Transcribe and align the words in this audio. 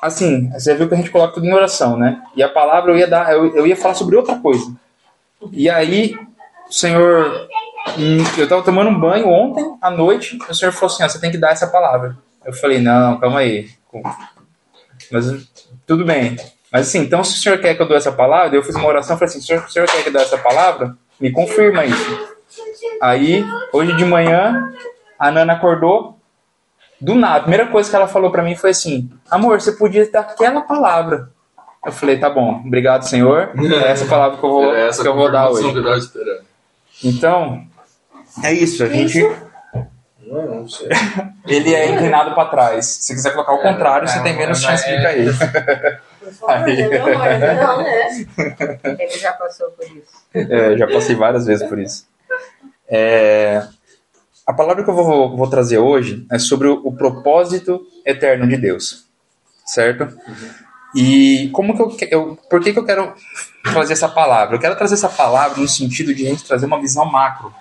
assim, 0.00 0.50
você 0.50 0.74
viu 0.74 0.88
que 0.88 0.94
a 0.94 0.96
gente 0.96 1.10
coloca 1.10 1.34
tudo 1.34 1.46
em 1.46 1.52
oração, 1.52 1.96
né? 1.96 2.22
E 2.34 2.42
a 2.42 2.48
palavra 2.48 2.92
eu 2.92 2.98
ia 2.98 3.06
dar, 3.06 3.32
eu, 3.32 3.54
eu 3.54 3.66
ia 3.66 3.76
falar 3.76 3.94
sobre 3.94 4.16
outra 4.16 4.36
coisa. 4.38 4.72
E 5.52 5.68
aí, 5.68 6.16
o 6.68 6.72
Senhor, 6.72 7.48
hum, 7.98 8.24
eu 8.36 8.44
estava 8.44 8.62
tomando 8.62 8.90
um 8.90 8.98
banho 8.98 9.28
ontem 9.28 9.64
à 9.80 9.90
noite, 9.90 10.38
o 10.48 10.54
Senhor 10.54 10.72
falou 10.72 10.92
assim: 10.92 11.02
ó, 11.02 11.08
você 11.08 11.20
tem 11.20 11.30
que 11.30 11.38
dar 11.38 11.52
essa 11.52 11.66
palavra. 11.66 12.16
Eu 12.44 12.52
falei: 12.52 12.80
não, 12.80 13.18
calma 13.18 13.40
aí. 13.40 13.70
Mas 15.10 15.26
tudo 15.86 16.04
bem. 16.04 16.36
Mas 16.72 16.88
assim, 16.88 17.00
então 17.00 17.24
se 17.24 17.38
o 17.38 17.40
Senhor 17.40 17.58
quer 17.58 17.74
que 17.74 17.82
eu 17.82 17.88
dou 17.88 17.96
essa 17.96 18.12
palavra, 18.12 18.56
eu 18.56 18.62
fiz 18.62 18.74
uma 18.74 18.86
oração, 18.86 19.16
falei 19.16 19.30
assim: 19.30 19.40
se 19.40 19.54
o 19.54 19.68
Senhor 19.68 19.86
quer 19.88 20.02
que 20.02 20.08
eu 20.08 20.12
dê 20.12 20.20
essa 20.20 20.38
palavra, 20.38 20.96
me 21.18 21.32
confirma 21.32 21.84
isso. 21.84 22.30
Aí, 23.00 23.44
hoje 23.72 23.96
de 23.96 24.04
manhã, 24.04 24.72
a 25.18 25.30
Nana 25.30 25.54
acordou, 25.54 26.19
do 27.00 27.14
nada, 27.14 27.38
a 27.38 27.40
primeira 27.40 27.66
coisa 27.66 27.88
que 27.88 27.96
ela 27.96 28.06
falou 28.06 28.30
para 28.30 28.42
mim 28.42 28.54
foi 28.54 28.70
assim: 28.70 29.10
Amor, 29.30 29.60
você 29.60 29.72
podia 29.72 30.10
dar 30.10 30.20
aquela 30.20 30.60
palavra. 30.60 31.30
Eu 31.84 31.92
falei: 31.92 32.18
Tá 32.18 32.28
bom, 32.28 32.62
obrigado, 32.64 33.02
Senhor. 33.02 33.50
É 33.56 33.88
essa 33.90 34.04
palavra 34.04 34.38
que 34.38 34.44
eu 34.44 34.50
vou, 34.50 34.74
é 34.74 34.90
que 34.90 35.08
eu 35.08 35.14
vou 35.14 35.32
dar 35.32 35.50
hoje. 35.50 36.10
Então, 37.02 37.64
é 38.44 38.52
isso. 38.52 38.84
A 38.84 38.88
gente. 38.88 39.18
Não, 40.26 40.46
não 40.46 40.68
sei. 40.68 40.88
Ele 41.48 41.74
é 41.74 41.90
inclinado 41.90 42.34
para 42.34 42.48
trás. 42.48 42.86
Se 42.86 43.14
quiser 43.14 43.32
colocar 43.32 43.54
o 43.54 43.62
contrário, 43.62 44.06
você 44.06 44.22
tem 44.22 44.36
menos 44.36 44.60
chance 44.60 44.84
de 44.84 45.02
cair. 45.02 45.32
Aí. 46.46 46.88
Não, 47.56 47.82
né? 47.82 48.26
Ele 48.98 49.18
já 49.18 49.32
passou 49.32 49.70
por 49.70 49.84
isso. 49.84 50.22
É, 50.34 50.76
já 50.76 50.86
passei 50.86 51.16
várias 51.16 51.46
vezes 51.46 51.66
por 51.66 51.78
isso. 51.78 52.06
É, 52.88 53.66
a 54.50 54.52
palavra 54.52 54.82
que 54.82 54.90
eu 54.90 54.94
vou, 54.94 55.36
vou 55.36 55.48
trazer 55.48 55.78
hoje 55.78 56.26
é 56.28 56.36
sobre 56.36 56.66
o, 56.66 56.80
o, 56.84 56.92
propósito 56.92 57.86
eterno 58.04 58.48
de 58.48 58.56
Deus, 58.56 59.06
certo? 59.64 60.08
E 60.92 61.48
como 61.52 61.76
que 61.76 62.04
eu, 62.04 62.08
eu, 62.10 62.36
por 62.50 62.60
que, 62.60 62.72
que 62.72 62.78
eu 62.80 62.84
quero 62.84 63.14
trazer 63.62 63.92
essa 63.92 64.08
palavra? 64.08 64.56
Eu 64.56 64.60
quero 64.60 64.74
trazer 64.74 64.94
essa 64.94 65.08
palavra 65.08 65.60
no 65.60 65.68
sentido 65.68 66.12
de 66.12 66.26
a 66.26 66.30
gente 66.30 66.42
trazer 66.42 66.66
uma 66.66 66.80
visão 66.80 67.04
macro 67.04 67.54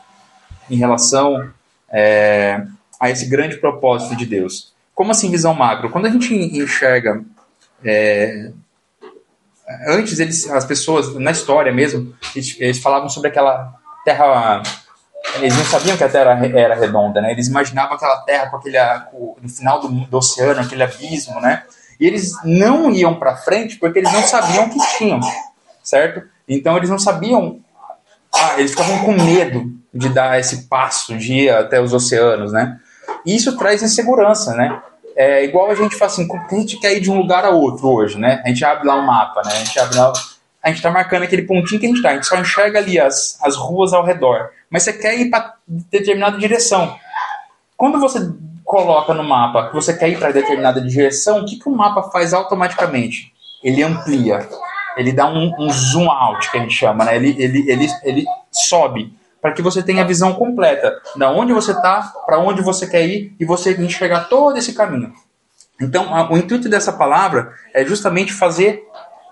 em 0.68 0.78
relação 0.78 1.52
é, 1.92 2.66
a 3.00 3.12
esse 3.12 3.28
grande 3.28 3.58
propósito 3.58 4.16
de 4.16 4.26
Deus. 4.26 4.74
Como 4.96 5.12
assim 5.12 5.30
visão 5.30 5.54
macro? 5.54 5.92
Quando 5.92 6.08
a 6.08 6.10
gente 6.10 6.34
enxerga 6.34 7.24
é, 7.86 8.52
antes 9.88 10.20
eles, 10.20 10.50
as 10.50 10.66
pessoas 10.66 11.14
na 11.18 11.30
história 11.30 11.72
mesmo, 11.72 12.16
eles, 12.36 12.58
eles 12.60 12.80
falavam 12.80 13.10
sobre 13.10 13.30
aquela 13.30 13.76
terra 14.04 14.64
eles 15.36 15.56
não 15.56 15.66
sabiam 15.66 15.98
que 15.98 16.04
a 16.04 16.10
Terra 16.10 16.40
era 16.56 16.76
redonda, 16.76 17.22
né? 17.22 17.32
Eles 17.32 17.48
imaginavam 17.48 17.96
aquela 17.96 18.18
Terra 18.22 18.50
com 18.50 18.58
aquele 18.58 18.78
no 19.42 19.50
final 19.50 19.80
do, 19.80 19.88
do 19.88 20.18
oceano, 20.18 20.62
aquele 20.62 20.84
abismo, 20.84 21.40
né? 21.40 21.64
E 22.00 22.08
eles 22.08 22.34
não 22.44 22.90
iam 22.92 23.16
para 23.16 23.36
frente 23.36 23.78
porque 23.78 24.00
eles 24.00 24.12
não 24.12 24.24
sabiam 24.24 24.66
o 24.66 24.70
que 24.70 24.80
tinham, 24.98 25.20
certo? 25.84 26.24
Então 26.48 26.78
eles 26.78 26.90
não 26.90 26.98
sabiam, 26.98 27.60
ah, 28.34 28.56
eles 28.58 28.72
ficavam 28.72 29.04
com 29.04 29.12
medo 29.12 29.72
de 29.94 30.10
dar 30.10 30.40
esse 30.40 30.68
passo, 30.68 31.18
de 31.18 31.34
ir 31.34 31.50
até 31.50 31.82
os 31.82 31.94
oceanos, 31.94 32.54
né? 32.54 32.78
E 33.26 33.36
isso 33.36 33.58
traz 33.58 33.84
insegurança, 33.84 34.54
né? 34.54 34.82
É 35.16 35.44
igual 35.44 35.70
a 35.70 35.76
gente 35.76 35.96
faz 35.98 36.14
assim, 36.14 36.28
a 36.32 36.56
gente 36.56 36.80
quer 36.80 36.94
ir 36.94 37.02
de 37.02 37.12
um 37.12 37.18
lugar 37.18 37.44
a 37.44 37.50
outro 37.50 37.90
hoje, 37.90 38.18
né? 38.18 38.42
A 38.46 38.48
gente 38.48 38.64
abre 38.64 38.88
lá 38.88 38.96
um 38.96 39.06
mapa, 39.06 39.42
né? 39.46 39.52
A 39.52 39.58
gente 39.58 39.78
abre 39.78 39.98
lá, 39.98 40.14
a 40.62 40.68
gente 40.68 40.78
está 40.78 40.92
marcando 40.92 41.24
aquele 41.24 41.44
pontinho 41.44 41.80
que 41.80 41.86
a 41.86 41.90
gente 41.90 41.98
está, 41.98 42.10
a 42.10 42.14
gente 42.14 42.28
só 42.28 42.38
enxerga 42.38 42.80
ali 42.80 43.00
as, 43.00 43.40
as 43.42 43.56
ruas 43.56 43.94
ao 43.94 44.06
redor 44.06 44.52
mas 44.70 44.84
você 44.84 44.94
quer 44.94 45.20
ir 45.20 45.30
para 45.30 45.56
determinada 45.68 46.38
direção. 46.38 46.96
Quando 47.76 48.00
você 48.00 48.32
coloca 48.64 49.14
no 49.14 49.24
mapa 49.24 49.68
que 49.68 49.74
você 49.74 49.94
quer 49.94 50.10
ir 50.10 50.20
para 50.20 50.32
determinada 50.32 50.80
direção, 50.80 51.40
o 51.40 51.46
que, 51.46 51.58
que 51.58 51.68
o 51.68 51.76
mapa 51.76 52.04
faz 52.12 52.34
automaticamente? 52.34 53.34
Ele 53.64 53.82
amplia, 53.82 54.48
ele 54.96 55.12
dá 55.12 55.28
um, 55.28 55.52
um 55.60 55.70
zoom 55.72 56.10
out, 56.10 56.52
que 56.52 56.58
a 56.58 56.62
gente 56.62 56.74
chama, 56.74 57.04
né? 57.06 57.16
ele, 57.16 57.36
ele, 57.42 57.70
ele, 57.70 57.88
ele 58.04 58.26
sobe 58.52 59.14
para 59.42 59.54
que 59.54 59.62
você 59.62 59.82
tenha 59.82 60.04
a 60.04 60.08
visão 60.08 60.34
completa 60.34 61.02
da 61.16 61.32
onde 61.32 61.54
você 61.54 61.72
está, 61.72 62.14
para 62.26 62.38
onde 62.38 62.62
você 62.62 62.86
quer 62.86 63.06
ir 63.06 63.34
e 63.40 63.46
você 63.46 63.72
enxergar 63.82 64.26
todo 64.26 64.58
esse 64.58 64.74
caminho. 64.74 65.14
Então, 65.82 66.30
o 66.30 66.38
intuito 66.38 66.68
dessa 66.68 66.92
palavra 66.92 67.54
é 67.74 67.86
justamente 67.86 68.34
fazer 68.34 68.84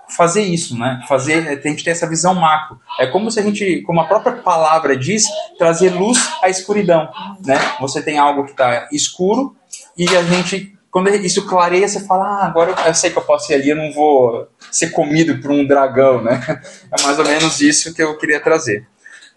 fazer 0.09 0.41
isso, 0.43 0.77
né? 0.77 1.03
Fazer, 1.07 1.47
a 1.47 1.67
gente 1.67 1.83
ter 1.83 1.91
essa 1.91 2.07
visão 2.07 2.33
macro. 2.33 2.79
É 2.99 3.07
como 3.07 3.29
se 3.29 3.39
a 3.39 3.43
gente, 3.43 3.81
como 3.81 3.99
a 3.99 4.05
própria 4.05 4.37
palavra 4.37 4.95
diz, 4.95 5.25
trazer 5.57 5.89
luz 5.89 6.17
à 6.41 6.49
escuridão, 6.49 7.09
né? 7.45 7.57
Você 7.79 8.01
tem 8.01 8.17
algo 8.17 8.45
que 8.45 8.51
está 8.51 8.87
escuro 8.91 9.55
e 9.97 10.07
a 10.15 10.23
gente, 10.23 10.77
quando 10.89 11.09
isso 11.09 11.45
clareia, 11.45 11.87
você 11.87 12.05
fala, 12.05 12.25
ah, 12.25 12.45
agora 12.45 12.75
eu 12.85 12.93
sei 12.93 13.09
que 13.09 13.17
eu 13.17 13.23
posso 13.23 13.51
ir 13.51 13.55
ali, 13.55 13.69
eu 13.69 13.75
não 13.75 13.91
vou 13.91 14.47
ser 14.71 14.91
comido 14.91 15.39
por 15.39 15.51
um 15.51 15.65
dragão, 15.65 16.21
né? 16.21 16.39
É 16.91 17.03
mais 17.03 17.19
ou 17.19 17.25
menos 17.25 17.59
isso 17.61 17.93
que 17.93 18.01
eu 18.01 18.17
queria 18.17 18.39
trazer. 18.39 18.87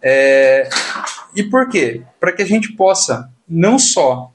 É... 0.03 0.69
E 1.35 1.43
por 1.43 1.69
quê? 1.69 2.03
Para 2.19 2.33
que 2.33 2.43
a 2.43 2.47
gente 2.47 2.73
possa 2.73 3.31
não 3.49 3.79
só 3.79 4.31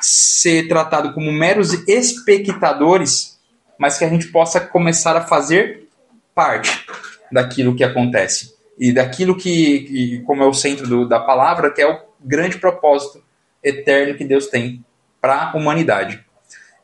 ser 0.00 0.68
tratado 0.68 1.12
como 1.12 1.32
meros 1.32 1.72
espectadores 1.88 3.37
mas 3.78 3.96
que 3.96 4.04
a 4.04 4.08
gente 4.08 4.28
possa 4.28 4.60
começar 4.60 5.16
a 5.16 5.20
fazer 5.20 5.88
parte 6.34 6.84
daquilo 7.30 7.74
que 7.74 7.84
acontece 7.84 8.56
e 8.78 8.92
daquilo 8.92 9.36
que, 9.36 10.22
como 10.26 10.42
é 10.42 10.46
o 10.46 10.54
centro 10.54 10.86
do, 10.86 11.08
da 11.08 11.18
palavra, 11.18 11.70
que 11.70 11.82
é 11.82 11.90
o 11.90 12.00
grande 12.20 12.58
propósito 12.58 13.22
eterno 13.62 14.16
que 14.16 14.24
Deus 14.24 14.46
tem 14.46 14.84
para 15.20 15.50
a 15.50 15.56
humanidade. 15.56 16.24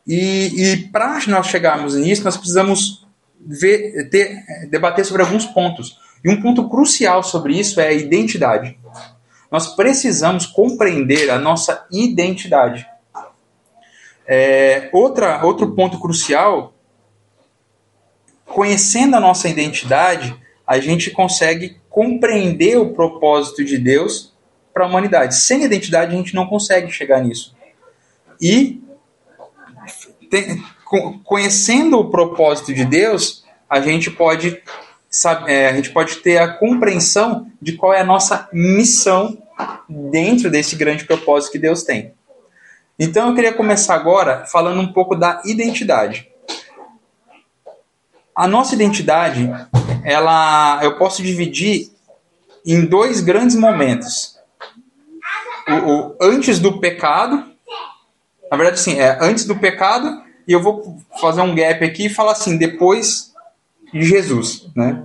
E, 0.06 0.72
e 0.72 0.76
para 0.88 1.20
nós 1.28 1.46
chegarmos 1.46 1.94
nisso, 1.94 2.24
nós 2.24 2.36
precisamos 2.36 3.06
ver, 3.40 4.08
ter, 4.10 4.44
debater 4.68 5.04
sobre 5.04 5.22
alguns 5.22 5.46
pontos. 5.46 5.98
E 6.24 6.28
um 6.28 6.40
ponto 6.40 6.68
crucial 6.68 7.22
sobre 7.22 7.58
isso 7.58 7.80
é 7.80 7.88
a 7.88 7.92
identidade. 7.92 8.78
Nós 9.50 9.74
precisamos 9.74 10.46
compreender 10.46 11.30
a 11.30 11.38
nossa 11.38 11.86
identidade. 11.92 12.86
É, 14.26 14.88
outra, 14.92 15.44
outro 15.44 15.72
ponto 15.74 16.00
crucial 16.00 16.73
conhecendo 18.46 19.16
a 19.16 19.20
nossa 19.20 19.48
identidade, 19.48 20.34
a 20.66 20.78
gente 20.78 21.10
consegue 21.10 21.76
compreender 21.90 22.78
o 22.78 22.92
propósito 22.92 23.64
de 23.64 23.78
Deus 23.78 24.32
para 24.72 24.84
a 24.84 24.88
humanidade. 24.88 25.36
Sem 25.36 25.62
identidade, 25.62 26.14
a 26.14 26.16
gente 26.16 26.34
não 26.34 26.46
consegue 26.46 26.90
chegar 26.90 27.22
nisso. 27.22 27.54
E 28.40 28.82
conhecendo 31.22 31.98
o 31.98 32.10
propósito 32.10 32.74
de 32.74 32.84
Deus, 32.84 33.44
a 33.68 33.80
gente 33.80 34.10
pode 34.10 34.60
sabe, 35.08 35.52
é, 35.52 35.68
a 35.68 35.72
gente 35.72 35.90
pode 35.90 36.16
ter 36.16 36.38
a 36.38 36.48
compreensão 36.48 37.50
de 37.62 37.74
qual 37.74 37.94
é 37.94 38.00
a 38.00 38.04
nossa 38.04 38.48
missão 38.52 39.38
dentro 39.88 40.50
desse 40.50 40.74
grande 40.74 41.04
propósito 41.04 41.52
que 41.52 41.58
Deus 41.58 41.84
tem. 41.84 42.12
Então 42.98 43.28
eu 43.28 43.34
queria 43.34 43.52
começar 43.52 43.94
agora 43.94 44.44
falando 44.46 44.80
um 44.80 44.92
pouco 44.92 45.14
da 45.14 45.40
identidade 45.44 46.28
a 48.36 48.48
nossa 48.48 48.74
identidade, 48.74 49.48
ela, 50.02 50.80
eu 50.82 50.96
posso 50.96 51.22
dividir 51.22 51.90
em 52.66 52.84
dois 52.84 53.20
grandes 53.20 53.54
momentos. 53.54 54.36
O, 55.68 55.72
o, 55.72 56.16
antes 56.20 56.58
do 56.58 56.80
pecado, 56.80 57.44
na 58.50 58.56
verdade, 58.56 58.80
sim, 58.80 58.98
é 58.98 59.18
antes 59.20 59.44
do 59.44 59.56
pecado, 59.56 60.22
e 60.46 60.52
eu 60.52 60.62
vou 60.62 60.98
fazer 61.20 61.40
um 61.40 61.54
gap 61.54 61.84
aqui 61.84 62.06
e 62.06 62.10
falar 62.10 62.32
assim, 62.32 62.56
depois 62.58 63.32
de 63.92 64.02
Jesus, 64.02 64.68
né? 64.74 65.04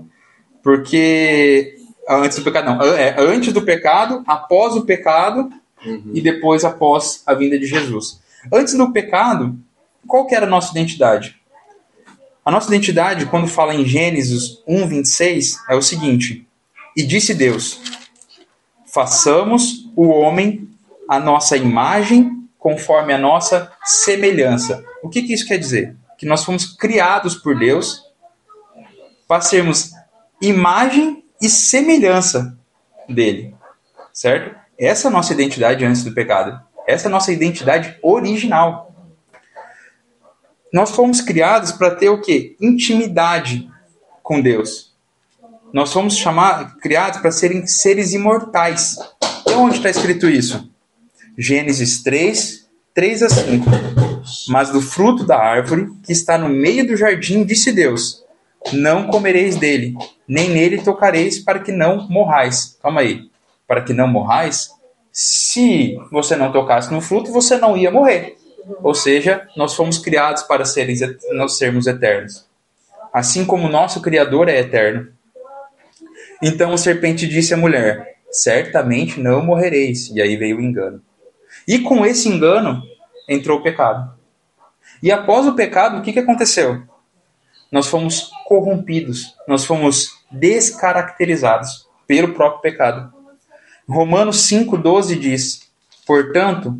Porque 0.63 1.75
antes 2.09 2.37
do 2.37 2.43
pecado, 2.43 2.65
não, 2.65 2.83
é 2.83 3.15
antes 3.19 3.53
do 3.53 3.61
pecado, 3.61 4.23
após 4.27 4.75
o 4.75 4.85
pecado 4.85 5.49
uhum. 5.85 6.11
e 6.13 6.21
depois 6.21 6.65
após 6.65 7.23
a 7.25 7.33
vinda 7.33 7.57
de 7.57 7.65
Jesus. 7.65 8.19
Antes 8.51 8.73
do 8.73 8.91
pecado, 8.91 9.57
qual 10.07 10.25
que 10.25 10.35
era 10.35 10.45
a 10.45 10.49
nossa 10.49 10.71
identidade? 10.71 11.38
A 12.49 12.51
nossa 12.51 12.67
identidade, 12.67 13.27
quando 13.27 13.45
fala 13.47 13.75
em 13.75 13.85
Gênesis 13.85 14.57
1:26, 14.67 15.59
é 15.69 15.75
o 15.75 15.83
seguinte: 15.83 16.47
E 16.97 17.03
disse 17.03 17.35
Deus: 17.35 17.79
Façamos 18.91 19.87
o 19.95 20.07
homem 20.07 20.67
a 21.07 21.19
nossa 21.19 21.55
imagem 21.55 22.43
conforme 22.57 23.13
a 23.13 23.19
nossa 23.19 23.71
semelhança. 23.85 24.83
O 25.03 25.09
que, 25.09 25.21
que 25.21 25.31
isso 25.31 25.45
quer 25.45 25.59
dizer? 25.59 25.95
Que 26.17 26.25
nós 26.25 26.43
fomos 26.43 26.65
criados 26.65 27.35
por 27.35 27.55
Deus 27.55 28.03
para 29.27 29.41
sermos 29.41 29.91
imagem 30.41 31.23
e 31.39 31.47
semelhança 31.47 32.57
dele, 33.07 33.53
certo? 34.11 34.55
Essa 34.75 35.07
é 35.07 35.09
a 35.09 35.13
nossa 35.13 35.33
identidade 35.33 35.85
antes 35.85 36.03
do 36.03 36.15
pecado. 36.15 36.59
Essa 36.87 37.05
é 37.05 37.09
a 37.09 37.11
nossa 37.11 37.31
identidade 37.31 37.95
original. 38.01 38.88
Nós 40.73 40.91
fomos 40.91 41.21
criados 41.21 41.71
para 41.71 41.95
ter 41.95 42.09
o 42.09 42.21
quê? 42.21 42.55
Intimidade 42.61 43.69
com 44.21 44.39
Deus. 44.39 44.93
Nós 45.73 45.91
fomos 45.91 46.15
chamados, 46.15 46.73
criados 46.81 47.19
para 47.19 47.31
serem 47.31 47.65
seres 47.65 48.13
imortais. 48.13 48.95
E 49.47 49.53
onde 49.53 49.77
está 49.77 49.89
escrito 49.89 50.29
isso? 50.29 50.69
Gênesis 51.37 52.03
3, 52.03 52.67
3 52.93 53.23
a 53.23 53.29
5. 53.29 53.65
Mas 54.49 54.69
do 54.69 54.81
fruto 54.81 55.23
da 55.23 55.37
árvore 55.37 55.89
que 56.03 56.11
está 56.11 56.37
no 56.37 56.49
meio 56.49 56.85
do 56.85 56.97
jardim, 56.97 57.43
disse 57.43 57.71
Deus: 57.71 58.23
Não 58.73 59.07
comereis 59.07 59.55
dele, 59.55 59.95
nem 60.27 60.49
nele 60.49 60.81
tocareis, 60.81 61.39
para 61.39 61.59
que 61.59 61.71
não 61.71 62.07
morrais. 62.09 62.77
Calma 62.81 63.01
aí. 63.01 63.29
Para 63.67 63.81
que 63.81 63.93
não 63.93 64.07
morrais? 64.07 64.71
Se 65.11 65.97
você 66.11 66.35
não 66.35 66.51
tocasse 66.51 66.91
no 66.91 67.01
fruto, 67.01 67.31
você 67.31 67.57
não 67.57 67.77
ia 67.77 67.91
morrer. 67.91 68.38
Ou 68.83 68.93
seja, 68.93 69.47
nós 69.55 69.75
fomos 69.75 69.97
criados 69.97 70.43
para 70.43 70.65
seres, 70.65 70.99
nós 71.31 71.57
sermos 71.57 71.87
eternos. 71.87 72.47
Assim 73.13 73.45
como 73.45 73.67
nosso 73.67 74.01
Criador 74.01 74.49
é 74.49 74.59
eterno. 74.59 75.11
Então 76.41 76.71
a 76.73 76.77
serpente 76.77 77.27
disse 77.27 77.53
à 77.53 77.57
mulher: 77.57 78.17
Certamente 78.31 79.19
não 79.19 79.43
morrereis. 79.43 80.09
E 80.09 80.21
aí 80.21 80.37
veio 80.37 80.57
o 80.57 80.61
engano. 80.61 81.01
E 81.67 81.79
com 81.79 82.05
esse 82.05 82.29
engano 82.29 82.83
entrou 83.27 83.59
o 83.59 83.63
pecado. 83.63 84.13
E 85.01 85.11
após 85.11 85.47
o 85.47 85.55
pecado, 85.55 85.97
o 85.97 86.01
que, 86.01 86.13
que 86.13 86.19
aconteceu? 86.19 86.83
Nós 87.71 87.87
fomos 87.87 88.31
corrompidos, 88.45 89.35
nós 89.47 89.65
fomos 89.65 90.11
descaracterizados 90.31 91.87
pelo 92.07 92.33
próprio 92.33 92.61
pecado. 92.61 93.13
Romanos 93.87 94.47
5,12 94.49 95.19
diz: 95.19 95.71
Portanto, 96.05 96.79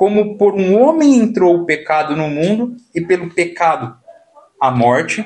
como 0.00 0.38
por 0.38 0.54
um 0.54 0.80
homem 0.80 1.16
entrou 1.16 1.56
o 1.56 1.66
pecado 1.66 2.16
no 2.16 2.26
mundo, 2.26 2.74
e 2.94 3.02
pelo 3.02 3.28
pecado 3.34 3.94
a 4.58 4.70
morte, 4.70 5.22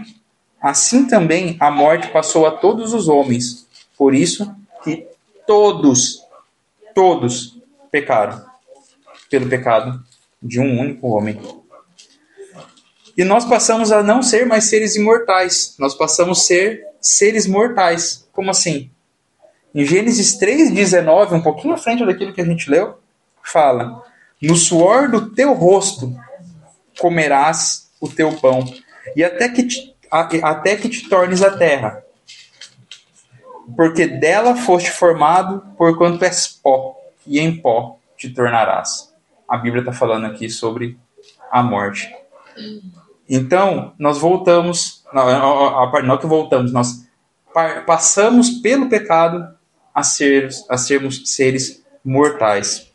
assim 0.60 1.06
também 1.06 1.56
a 1.60 1.70
morte 1.70 2.08
passou 2.08 2.44
a 2.44 2.50
todos 2.50 2.92
os 2.92 3.06
homens. 3.06 3.68
Por 3.96 4.16
isso 4.16 4.52
que 4.82 5.06
todos, 5.46 6.24
todos 6.92 7.56
pecaram 7.88 8.44
pelo 9.30 9.48
pecado 9.48 10.02
de 10.42 10.58
um 10.58 10.80
único 10.80 11.06
homem. 11.06 11.40
E 13.16 13.22
nós 13.22 13.44
passamos 13.44 13.92
a 13.92 14.02
não 14.02 14.24
ser 14.24 14.44
mais 14.44 14.64
seres 14.64 14.96
imortais, 14.96 15.76
nós 15.78 15.94
passamos 15.94 16.40
a 16.40 16.42
ser 16.42 16.84
seres 17.00 17.46
mortais. 17.46 18.28
Como 18.32 18.50
assim? 18.50 18.90
Em 19.72 19.84
Gênesis 19.84 20.36
3,19, 20.36 21.30
um 21.30 21.42
pouquinho 21.42 21.74
à 21.74 21.78
frente 21.78 22.04
daquilo 22.04 22.32
que 22.32 22.40
a 22.40 22.44
gente 22.44 22.68
leu, 22.68 22.98
fala: 23.40 24.02
No 24.46 24.56
suor 24.56 25.10
do 25.10 25.30
teu 25.30 25.52
rosto 25.54 26.14
comerás 26.98 27.90
o 28.00 28.08
teu 28.08 28.32
pão, 28.32 28.64
e 29.16 29.24
até 29.24 29.48
que 29.48 29.64
te, 29.64 29.94
até 30.10 30.76
que 30.76 30.88
te 30.88 31.08
tornes 31.08 31.42
a 31.42 31.56
terra, 31.56 32.04
porque 33.76 34.06
dela 34.06 34.54
foste 34.54 34.90
formado, 34.90 35.64
porquanto 35.76 36.24
és 36.24 36.46
pó, 36.46 36.96
e 37.26 37.40
em 37.40 37.56
pó 37.56 37.98
te 38.16 38.30
tornarás. 38.30 39.12
A 39.48 39.56
Bíblia 39.56 39.80
está 39.80 39.92
falando 39.92 40.26
aqui 40.26 40.48
sobre 40.48 40.98
a 41.50 41.62
morte. 41.62 42.14
Então, 43.28 43.94
nós 43.98 44.18
voltamos, 44.18 45.04
não, 45.12 46.02
não 46.02 46.18
que 46.18 46.26
voltamos, 46.26 46.72
nós 46.72 47.06
passamos 47.86 48.50
pelo 48.50 48.88
pecado 48.88 49.56
a, 49.94 50.02
ser, 50.02 50.50
a 50.68 50.76
sermos 50.76 51.22
seres 51.24 51.82
mortais. 52.04 52.92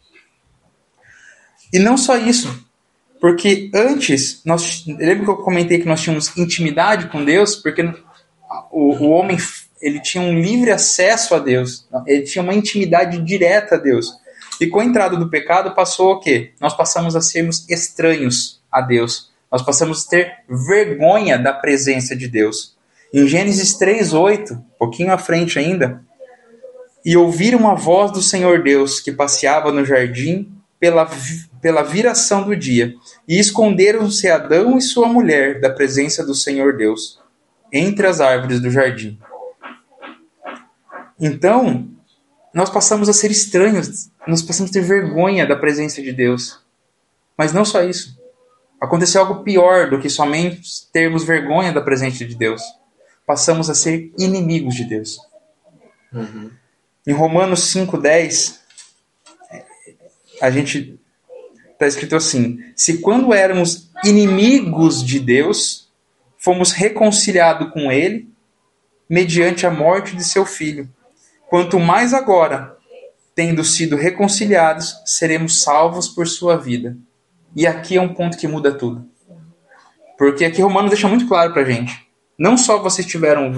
E 1.72 1.80
não 1.80 1.98
só 1.98 2.18
isso, 2.18 2.68
porque 3.20 3.70
antes, 3.74 4.42
nós, 4.46 4.86
lembra 4.88 5.26
que 5.26 5.30
eu 5.30 5.38
comentei 5.38 5.80
que 5.80 5.88
nós 5.88 6.02
tínhamos 6.02 6.36
intimidade 6.38 7.10
com 7.10 7.24
Deus? 7.24 7.56
Porque 7.56 7.84
o, 8.72 8.96
o 8.96 9.10
homem 9.10 9.38
ele 9.82 10.02
tinha 10.02 10.24
um 10.24 10.40
livre 10.40 10.72
acesso 10.72 11.36
a 11.36 11.40
Deus, 11.40 11.88
ele 12.06 12.24
tinha 12.24 12.44
uma 12.44 12.54
intimidade 12.54 13.22
direta 13.22 13.76
a 13.76 13.78
Deus. 13.78 14.12
E 14.60 14.68
com 14.68 14.80
a 14.80 14.86
entrada 14.86 15.16
do 15.16 15.30
pecado 15.30 15.74
passou 15.74 16.14
o 16.14 16.20
quê? 16.20 16.52
Nós 16.60 16.76
passamos 16.76 17.16
a 17.16 17.22
sermos 17.22 17.68
estranhos 17.70 18.62
a 18.72 18.82
Deus. 18.82 19.30
Nós 19.52 19.62
passamos 19.62 20.06
a 20.06 20.10
ter 20.10 20.34
vergonha 20.50 21.38
da 21.38 21.54
presença 21.54 22.16
de 22.16 22.28
Deus. 22.28 22.76
Em 23.14 23.28
Gênesis 23.28 23.78
3:8, 23.78 24.52
um 24.52 24.64
pouquinho 24.78 25.12
à 25.12 25.18
frente 25.18 25.58
ainda, 25.58 26.04
e 27.04 27.16
ouvir 27.16 27.56
uma 27.56 27.74
voz 27.74 28.12
do 28.12 28.22
Senhor 28.22 28.62
Deus 28.62 29.00
que 29.00 29.12
passeava 29.12 29.72
no 29.72 29.86
jardim 29.86 30.59
pela, 30.80 31.10
pela 31.62 31.84
viração 31.84 32.44
do 32.44 32.56
dia, 32.56 32.96
e 33.28 33.38
esconderam-se 33.38 34.30
Adão 34.30 34.78
e 34.78 34.82
sua 34.82 35.08
mulher 35.08 35.60
da 35.60 35.70
presença 35.70 36.26
do 36.26 36.34
Senhor 36.34 36.78
Deus, 36.78 37.20
entre 37.72 38.08
as 38.08 38.22
árvores 38.22 38.60
do 38.62 38.72
jardim. 38.72 39.20
Então, 41.20 41.90
nós 42.54 42.70
passamos 42.70 43.10
a 43.10 43.14
ser 43.14 43.30
estranhos, 43.30 44.10
nós 44.26 44.42
passamos 44.42 44.72
a 44.72 44.74
ter 44.74 44.82
vergonha 44.82 45.46
da 45.46 45.56
presença 45.56 46.02
de 46.02 46.14
Deus. 46.14 46.60
Mas 47.38 47.54
não 47.54 47.66
só 47.66 47.84
isso. 47.84 48.18
Aconteceu 48.80 49.22
algo 49.22 49.44
pior 49.44 49.90
do 49.90 50.00
que 50.00 50.10
somente 50.10 50.62
termos 50.92 51.24
vergonha 51.24 51.74
da 51.74 51.82
presença 51.82 52.26
de 52.26 52.36
Deus. 52.36 52.62
Passamos 53.26 53.70
a 53.70 53.76
ser 53.76 54.12
inimigos 54.18 54.76
de 54.76 54.86
Deus. 54.86 55.20
Uhum. 56.12 56.50
Em 57.06 57.14
Romanos 57.14 57.74
5,10, 57.74 58.60
a 60.42 60.50
gente 60.50 61.00
está 61.72 61.88
escrito 61.88 62.16
assim: 62.16 62.60
Se 62.76 63.00
quando 63.00 63.34
éramos 63.34 63.90
inimigos 64.04 65.04
de 65.06 65.20
Deus, 65.20 65.90
fomos 66.38 66.72
reconciliados 66.72 67.72
com 67.72 67.92
Ele 67.92 68.30
mediante 69.10 69.66
a 69.66 69.72
morte 69.72 70.16
de 70.16 70.24
seu 70.24 70.46
Filho 70.46 70.90
Quanto 71.50 71.80
mais 71.80 72.14
agora, 72.14 72.78
tendo 73.34 73.64
sido 73.64 73.96
reconciliados, 73.96 75.02
seremos 75.04 75.64
salvos 75.64 76.08
por 76.08 76.28
sua 76.28 76.56
vida. 76.56 76.96
E 77.56 77.66
aqui 77.66 77.98
é 77.98 78.02
um 78.02 78.14
ponto 78.14 78.38
que 78.38 78.48
muda 78.48 78.72
tudo. 78.72 79.04
Porque 80.16 80.46
aqui 80.46 80.62
Romano 80.62 80.90
deixa 80.90 81.08
muito 81.08 81.28
claro 81.28 81.52
pra 81.52 81.64
gente. 81.64 82.08
Não 82.38 82.56
só 82.56 82.78
vocês 82.78 83.08
tiveram 83.08 83.52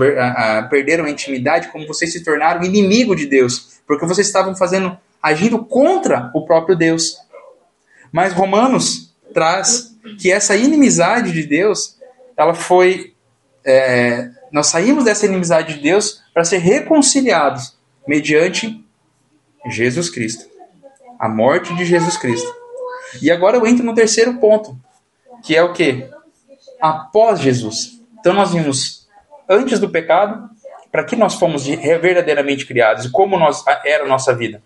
perderam 0.69 1.04
a 1.04 1.10
intimidade, 1.10 1.68
como 1.68 1.86
vocês 1.86 2.13
se 2.13 2.24
tornaram 2.24 2.63
inimigo 2.63 3.13
de 3.13 3.25
Deus, 3.25 3.81
porque 3.86 4.06
vocês 4.06 4.25
estavam 4.25 4.56
fazendo 4.56 4.98
agindo 5.21 5.63
contra 5.63 6.31
o 6.33 6.45
próprio 6.45 6.75
Deus. 6.75 7.18
Mas 8.12 8.33
Romanos 8.33 9.13
traz 9.33 9.95
que 10.19 10.31
essa 10.31 10.56
inimizade 10.56 11.31
de 11.31 11.44
Deus, 11.44 11.97
ela 12.35 12.53
foi 12.53 13.13
é, 13.63 14.29
nós 14.51 14.68
saímos 14.68 15.06
dessa 15.06 15.25
inimizade 15.25 15.75
de 15.75 15.81
Deus 15.81 16.21
para 16.33 16.44
ser 16.44 16.57
reconciliados 16.57 17.77
mediante 18.07 18.83
Jesus 19.68 20.09
Cristo. 20.09 20.50
A 21.19 21.29
morte 21.29 21.73
de 21.75 21.85
Jesus 21.85 22.18
Cristo. 22.18 22.53
E 23.21 23.31
agora 23.31 23.57
eu 23.57 23.65
entro 23.65 23.85
no 23.85 23.94
terceiro 23.94 24.35
ponto, 24.39 24.77
que 25.44 25.56
é 25.56 25.63
o 25.63 25.73
que? 25.73 26.09
Após 26.81 27.39
Jesus. 27.39 28.01
Então 28.19 28.33
nós 28.33 28.51
vimos 28.51 29.07
antes 29.47 29.80
do 29.80 29.90
pecado, 29.90 30.49
para 30.92 31.06
que 31.06 31.16
nós 31.16 31.35
fomos 31.35 31.66
verdadeiramente 31.66 32.66
criados 32.66 33.06
e 33.06 33.11
como 33.11 33.37
nós, 33.37 33.63
era 33.85 34.04
a 34.04 34.07
nossa 34.07 34.35
vida. 34.35 34.61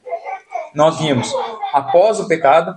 Nós 0.75 1.00
vimos 1.00 1.32
após 1.74 2.20
o 2.20 2.27
pecado, 2.27 2.75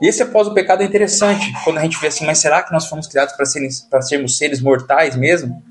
e 0.00 0.08
esse 0.08 0.22
após 0.22 0.48
o 0.48 0.54
pecado 0.54 0.82
é 0.82 0.86
interessante, 0.86 1.52
quando 1.62 1.78
a 1.78 1.82
gente 1.82 2.00
vê 2.00 2.06
assim, 2.06 2.24
mas 2.24 2.38
será 2.38 2.62
que 2.62 2.72
nós 2.72 2.86
fomos 2.86 3.06
criados 3.06 3.34
para 3.34 4.02
sermos 4.02 4.36
seres 4.36 4.60
mortais 4.60 5.14
mesmo? 5.14 5.62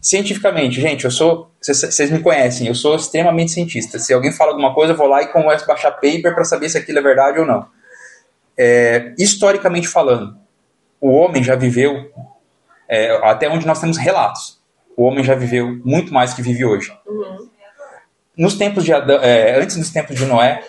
Cientificamente, 0.00 0.80
gente, 0.80 1.04
eu 1.04 1.10
sou. 1.10 1.50
Vocês 1.60 2.10
me 2.10 2.20
conhecem, 2.20 2.68
eu 2.68 2.74
sou 2.74 2.94
extremamente 2.94 3.50
cientista. 3.50 3.98
Se 3.98 4.14
alguém 4.14 4.30
fala 4.30 4.52
alguma 4.52 4.72
coisa, 4.72 4.92
eu 4.92 4.96
vou 4.96 5.08
lá 5.08 5.22
e 5.22 5.26
começo 5.26 5.64
a 5.64 5.66
baixar 5.66 5.90
paper 5.90 6.34
para 6.34 6.44
saber 6.44 6.68
se 6.68 6.78
aquilo 6.78 7.00
é 7.00 7.02
verdade 7.02 7.40
ou 7.40 7.44
não. 7.44 7.66
É, 8.56 9.12
historicamente 9.18 9.88
falando, 9.88 10.36
o 11.00 11.10
homem 11.10 11.42
já 11.42 11.56
viveu, 11.56 12.10
é, 12.88 13.10
até 13.24 13.48
onde 13.48 13.66
nós 13.66 13.80
temos 13.80 13.96
relatos, 13.96 14.60
o 14.96 15.04
homem 15.04 15.24
já 15.24 15.34
viveu 15.34 15.80
muito 15.84 16.14
mais 16.14 16.32
que 16.32 16.42
vive 16.42 16.64
hoje. 16.64 16.92
Uhum. 17.06 17.48
Nos 18.36 18.54
tempos 18.54 18.84
de 18.84 18.92
Adão, 18.92 19.18
é, 19.20 19.60
antes 19.60 19.76
dos 19.76 19.90
tempos 19.90 20.16
de 20.16 20.24
Noé, 20.24 20.62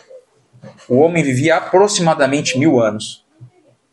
o 0.87 0.99
homem 0.99 1.23
vivia 1.23 1.57
aproximadamente 1.57 2.57
mil 2.57 2.79
anos. 2.79 3.25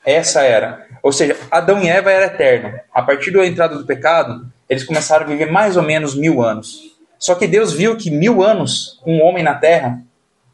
Essa 0.04 0.42
era. 0.42 0.86
Ou 1.02 1.12
seja, 1.12 1.36
Adão 1.50 1.82
e 1.82 1.88
Eva 1.88 2.10
era 2.10 2.26
eterno. 2.26 2.78
A 2.92 3.02
partir 3.02 3.30
da 3.30 3.46
entrada 3.46 3.76
do 3.76 3.86
pecado, 3.86 4.50
eles 4.68 4.84
começaram 4.84 5.24
a 5.24 5.28
viver 5.28 5.50
mais 5.50 5.76
ou 5.76 5.82
menos 5.82 6.14
mil 6.14 6.42
anos. 6.42 6.96
Só 7.18 7.34
que 7.34 7.46
Deus 7.46 7.72
viu 7.72 7.96
que 7.96 8.10
mil 8.10 8.42
anos, 8.42 9.00
um 9.06 9.22
homem 9.22 9.42
na 9.42 9.54
terra, 9.54 10.02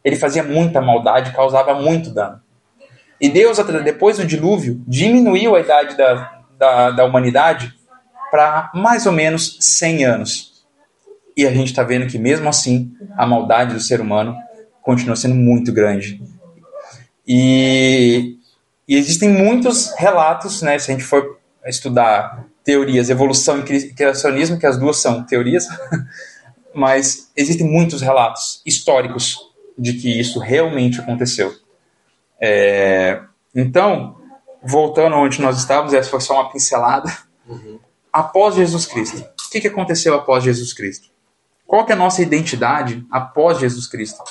ele 0.05 0.17
fazia 0.17 0.43
muita 0.43 0.81
maldade, 0.81 1.33
causava 1.33 1.75
muito 1.75 2.11
dano. 2.11 2.41
E 3.21 3.29
Deus, 3.29 3.59
depois 3.85 4.17
do 4.17 4.27
dilúvio, 4.27 4.83
diminuiu 4.87 5.55
a 5.55 5.61
idade 5.61 5.97
da, 5.97 6.41
da, 6.59 6.91
da 6.91 7.05
humanidade 7.05 7.73
para 8.31 8.71
mais 8.75 9.07
ou 9.07 9.13
menos 9.13 9.59
100 9.61 10.05
anos. 10.05 10.65
E 11.37 11.47
a 11.47 11.53
gente 11.53 11.69
está 11.69 11.83
vendo 11.83 12.07
que, 12.07 12.19
mesmo 12.19 12.49
assim, 12.49 12.93
a 13.17 13.27
maldade 13.27 13.75
do 13.75 13.81
ser 13.81 14.01
humano 14.01 14.37
continua 14.83 15.17
sendo 15.17 15.35
muito 15.35 15.73
grande. 15.73 16.21
E, 17.27 18.37
e 18.87 18.97
existem 18.97 19.31
muitos 19.31 19.93
relatos, 19.97 20.61
né, 20.61 20.79
se 20.79 20.91
a 20.91 20.95
gente 20.95 21.05
for 21.05 21.39
estudar 21.65 22.45
teorias, 22.65 23.09
evolução 23.09 23.61
e 23.61 23.93
criacionismo, 23.93 24.59
que 24.59 24.67
as 24.67 24.77
duas 24.79 24.99
são 24.99 25.23
teorias, 25.25 25.67
mas 26.75 27.31
existem 27.37 27.67
muitos 27.67 28.03
relatos 28.03 28.61
históricos 28.67 29.39
de 29.79 29.95
que 29.95 30.21
isso 30.21 30.39
realmente 30.39 31.01
aconteceu. 31.01 31.55
É, 32.41 33.21
então, 33.55 34.17
voltando 34.63 35.17
onde 35.17 35.41
nós 35.41 35.59
estávamos, 35.59 35.95
essa 35.95 36.11
foi 36.11 36.21
só 36.21 36.35
uma 36.35 36.51
pincelada. 36.51 37.11
Após 38.13 38.55
Jesus 38.55 38.87
Cristo. 38.87 39.19
O 39.19 39.51
que, 39.51 39.61
que 39.61 39.69
aconteceu 39.69 40.15
após 40.15 40.45
Jesus 40.45 40.73
Cristo? 40.73 41.09
Qual 41.67 41.87
é 41.89 41.93
a 41.93 41.97
nossa 41.97 42.23
identidade 42.23 43.07
após 43.11 43.59
Jesus 43.59 43.87
Cristo? 43.87 44.23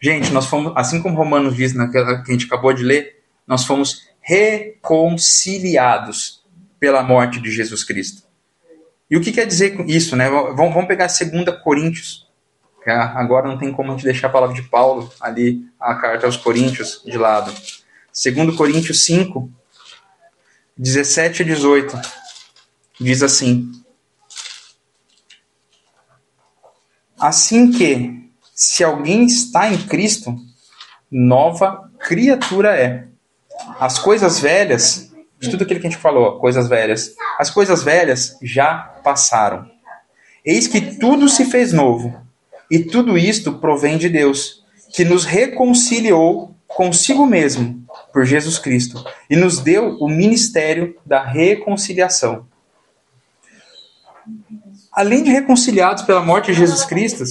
Gente, 0.00 0.32
nós 0.32 0.46
fomos, 0.46 0.72
assim 0.76 1.02
como 1.02 1.16
Romanos 1.16 1.56
diz 1.56 1.74
naquela 1.74 2.22
que 2.22 2.30
a 2.30 2.34
gente 2.34 2.46
acabou 2.46 2.72
de 2.72 2.82
ler, 2.82 3.22
nós 3.46 3.64
fomos 3.64 4.06
reconciliados 4.20 6.44
pela 6.78 7.02
morte 7.02 7.40
de 7.40 7.50
Jesus 7.50 7.84
Cristo. 7.84 8.22
E 9.10 9.16
o 9.16 9.20
que 9.20 9.32
quer 9.32 9.46
dizer 9.46 9.78
isso, 9.88 10.16
né? 10.16 10.28
Vamos, 10.28 10.56
vamos 10.56 10.86
pegar 10.86 11.06
2 11.06 11.62
Coríntios. 11.62 12.26
Agora 12.86 13.48
não 13.48 13.58
tem 13.58 13.72
como 13.72 13.90
a 13.90 13.94
gente 13.94 14.04
deixar 14.04 14.28
a 14.28 14.30
palavra 14.30 14.54
de 14.54 14.62
Paulo 14.62 15.12
ali, 15.20 15.64
a 15.78 15.94
carta 15.96 16.26
aos 16.26 16.36
Coríntios, 16.36 17.02
de 17.04 17.16
lado. 17.16 17.52
2 18.12 18.56
Coríntios 18.56 19.04
5, 19.04 19.50
17 20.76 21.42
a 21.42 21.46
18. 21.46 22.00
Diz 23.00 23.22
assim: 23.22 23.72
Assim 27.18 27.72
que, 27.72 28.25
se 28.56 28.82
alguém 28.82 29.26
está 29.26 29.70
em 29.70 29.76
Cristo, 29.76 30.34
nova 31.10 31.90
criatura 31.98 32.74
é. 32.74 33.06
As 33.78 33.98
coisas 33.98 34.40
velhas, 34.40 35.12
de 35.38 35.50
tudo 35.50 35.64
aquilo 35.64 35.78
que 35.78 35.86
a 35.86 35.90
gente 35.90 36.00
falou, 36.00 36.38
coisas 36.40 36.66
velhas, 36.66 37.14
as 37.38 37.50
coisas 37.50 37.82
velhas 37.82 38.38
já 38.42 38.74
passaram. 39.04 39.70
Eis 40.42 40.66
que 40.66 40.80
tudo 40.96 41.28
se 41.28 41.44
fez 41.44 41.70
novo, 41.70 42.18
e 42.70 42.78
tudo 42.78 43.18
isto 43.18 43.58
provém 43.58 43.98
de 43.98 44.08
Deus, 44.08 44.64
que 44.94 45.04
nos 45.04 45.26
reconciliou 45.26 46.56
consigo 46.66 47.26
mesmo 47.26 47.86
por 48.10 48.24
Jesus 48.24 48.58
Cristo 48.58 49.04
e 49.28 49.36
nos 49.36 49.60
deu 49.60 49.98
o 50.00 50.08
ministério 50.08 50.96
da 51.04 51.22
reconciliação 51.22 52.46
além 54.96 55.22
de 55.22 55.30
reconciliados 55.30 56.02
pela 56.04 56.22
morte 56.22 56.46
de 56.46 56.54
Jesus 56.54 56.82
Cristo, 56.86 57.22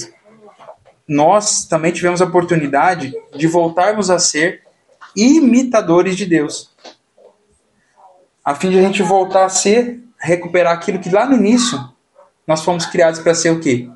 nós 1.07 1.65
também 1.65 1.91
tivemos 1.91 2.21
a 2.21 2.25
oportunidade 2.25 3.13
de 3.35 3.47
voltarmos 3.47 4.09
a 4.09 4.17
ser 4.17 4.63
imitadores 5.15 6.15
de 6.15 6.25
Deus. 6.25 6.71
A 8.43 8.53
fim 8.53 8.69
de 8.69 8.79
a 8.79 8.81
gente 8.81 9.01
voltar 9.01 9.45
a 9.45 9.49
ser, 9.49 9.99
recuperar 10.19 10.73
aquilo 10.73 10.99
que 10.99 11.09
lá 11.09 11.25
no 11.25 11.35
início 11.35 11.79
nós 12.45 12.63
fomos 12.63 12.85
criados 12.85 13.19
para 13.19 13.33
ser 13.33 13.51
o 13.51 13.59
quê? 13.59 13.89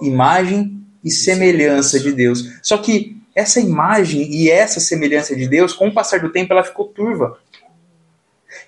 Imagem 0.00 0.80
e 1.04 1.10
semelhança 1.10 1.98
de 2.00 2.12
Deus. 2.12 2.58
Só 2.62 2.78
que 2.78 3.16
essa 3.34 3.60
imagem 3.60 4.22
e 4.32 4.50
essa 4.50 4.80
semelhança 4.80 5.34
de 5.34 5.48
Deus, 5.48 5.72
com 5.72 5.88
o 5.88 5.94
passar 5.94 6.20
do 6.20 6.30
tempo, 6.30 6.52
ela 6.52 6.64
ficou 6.64 6.86
turva. 6.86 7.38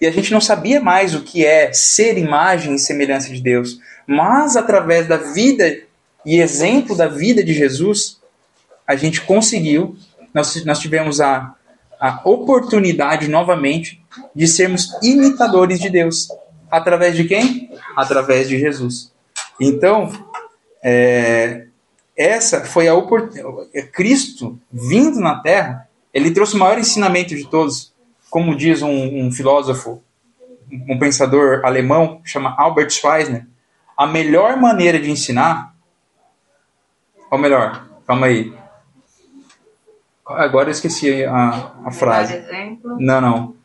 E 0.00 0.06
a 0.06 0.10
gente 0.10 0.32
não 0.32 0.40
sabia 0.40 0.80
mais 0.80 1.14
o 1.14 1.22
que 1.22 1.44
é 1.44 1.72
ser 1.72 2.16
imagem 2.18 2.74
e 2.74 2.78
semelhança 2.78 3.32
de 3.32 3.40
Deus. 3.40 3.78
Mas 4.06 4.56
através 4.56 5.06
da 5.06 5.16
vida 5.16 5.83
e 6.24 6.40
exemplo 6.40 6.96
da 6.96 7.06
vida 7.06 7.42
de 7.42 7.52
Jesus, 7.52 8.20
a 8.86 8.96
gente 8.96 9.20
conseguiu, 9.22 9.96
nós, 10.32 10.64
nós 10.64 10.78
tivemos 10.78 11.20
a, 11.20 11.54
a 12.00 12.20
oportunidade 12.24 13.28
novamente 13.28 14.02
de 14.34 14.46
sermos 14.46 14.88
imitadores 15.02 15.80
de 15.80 15.90
Deus. 15.90 16.28
Através 16.70 17.16
de 17.16 17.24
quem? 17.24 17.70
Através 17.96 18.48
de 18.48 18.58
Jesus. 18.58 19.12
Então, 19.60 20.10
é, 20.82 21.66
essa 22.16 22.64
foi 22.64 22.88
a 22.88 22.94
oportunidade. 22.94 23.88
Cristo 23.92 24.58
vindo 24.72 25.20
na 25.20 25.40
Terra, 25.40 25.88
ele 26.12 26.30
trouxe 26.30 26.54
o 26.54 26.58
maior 26.58 26.78
ensinamento 26.78 27.34
de 27.34 27.46
todos. 27.48 27.92
Como 28.30 28.56
diz 28.56 28.82
um, 28.82 29.26
um 29.26 29.32
filósofo, 29.32 30.02
um 30.88 30.98
pensador 30.98 31.64
alemão, 31.64 32.20
chama 32.24 32.54
Albert 32.58 32.90
Schweitzer, 32.90 33.46
a 33.96 34.06
melhor 34.06 34.56
maneira 34.56 34.98
de 34.98 35.10
ensinar. 35.10 35.73
Ou 37.34 37.38
melhor, 37.40 37.84
calma 38.06 38.26
aí. 38.26 38.54
Agora 40.24 40.68
eu 40.68 40.70
esqueci 40.70 41.24
a, 41.24 41.72
a 41.84 41.90
frase. 41.90 42.32
Não, 43.00 43.20
não. 43.20 43.56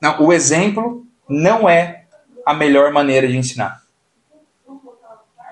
Não, 0.00 0.20
o 0.26 0.32
exemplo 0.32 1.06
não 1.28 1.68
é 1.68 2.06
a 2.44 2.52
melhor 2.52 2.90
maneira 2.90 3.28
de 3.28 3.36
ensinar. 3.36 3.82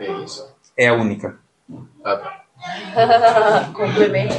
É 0.00 0.10
isso. 0.25 0.52
É 0.76 0.88
a 0.88 0.94
única. 0.94 1.38
Ah, 2.04 2.16
tá. 2.16 2.40
Complemento. 3.75 4.34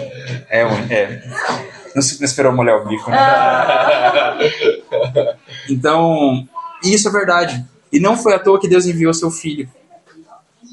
É, 0.49 0.63
é. 0.89 1.23
Não, 1.95 2.01
se- 2.01 2.19
não 2.19 2.25
esperou 2.25 2.51
molhar 2.51 2.75
o 2.75 2.85
bico, 2.89 3.09
né? 3.09 3.17
Então, 5.69 6.45
isso 6.83 7.07
é 7.07 7.11
verdade. 7.11 7.65
E 7.89 8.01
não 8.01 8.17
foi 8.17 8.33
à 8.33 8.39
toa 8.39 8.59
que 8.59 8.67
Deus 8.67 8.85
enviou 8.85 9.13
seu 9.13 9.31
filho. 9.31 9.69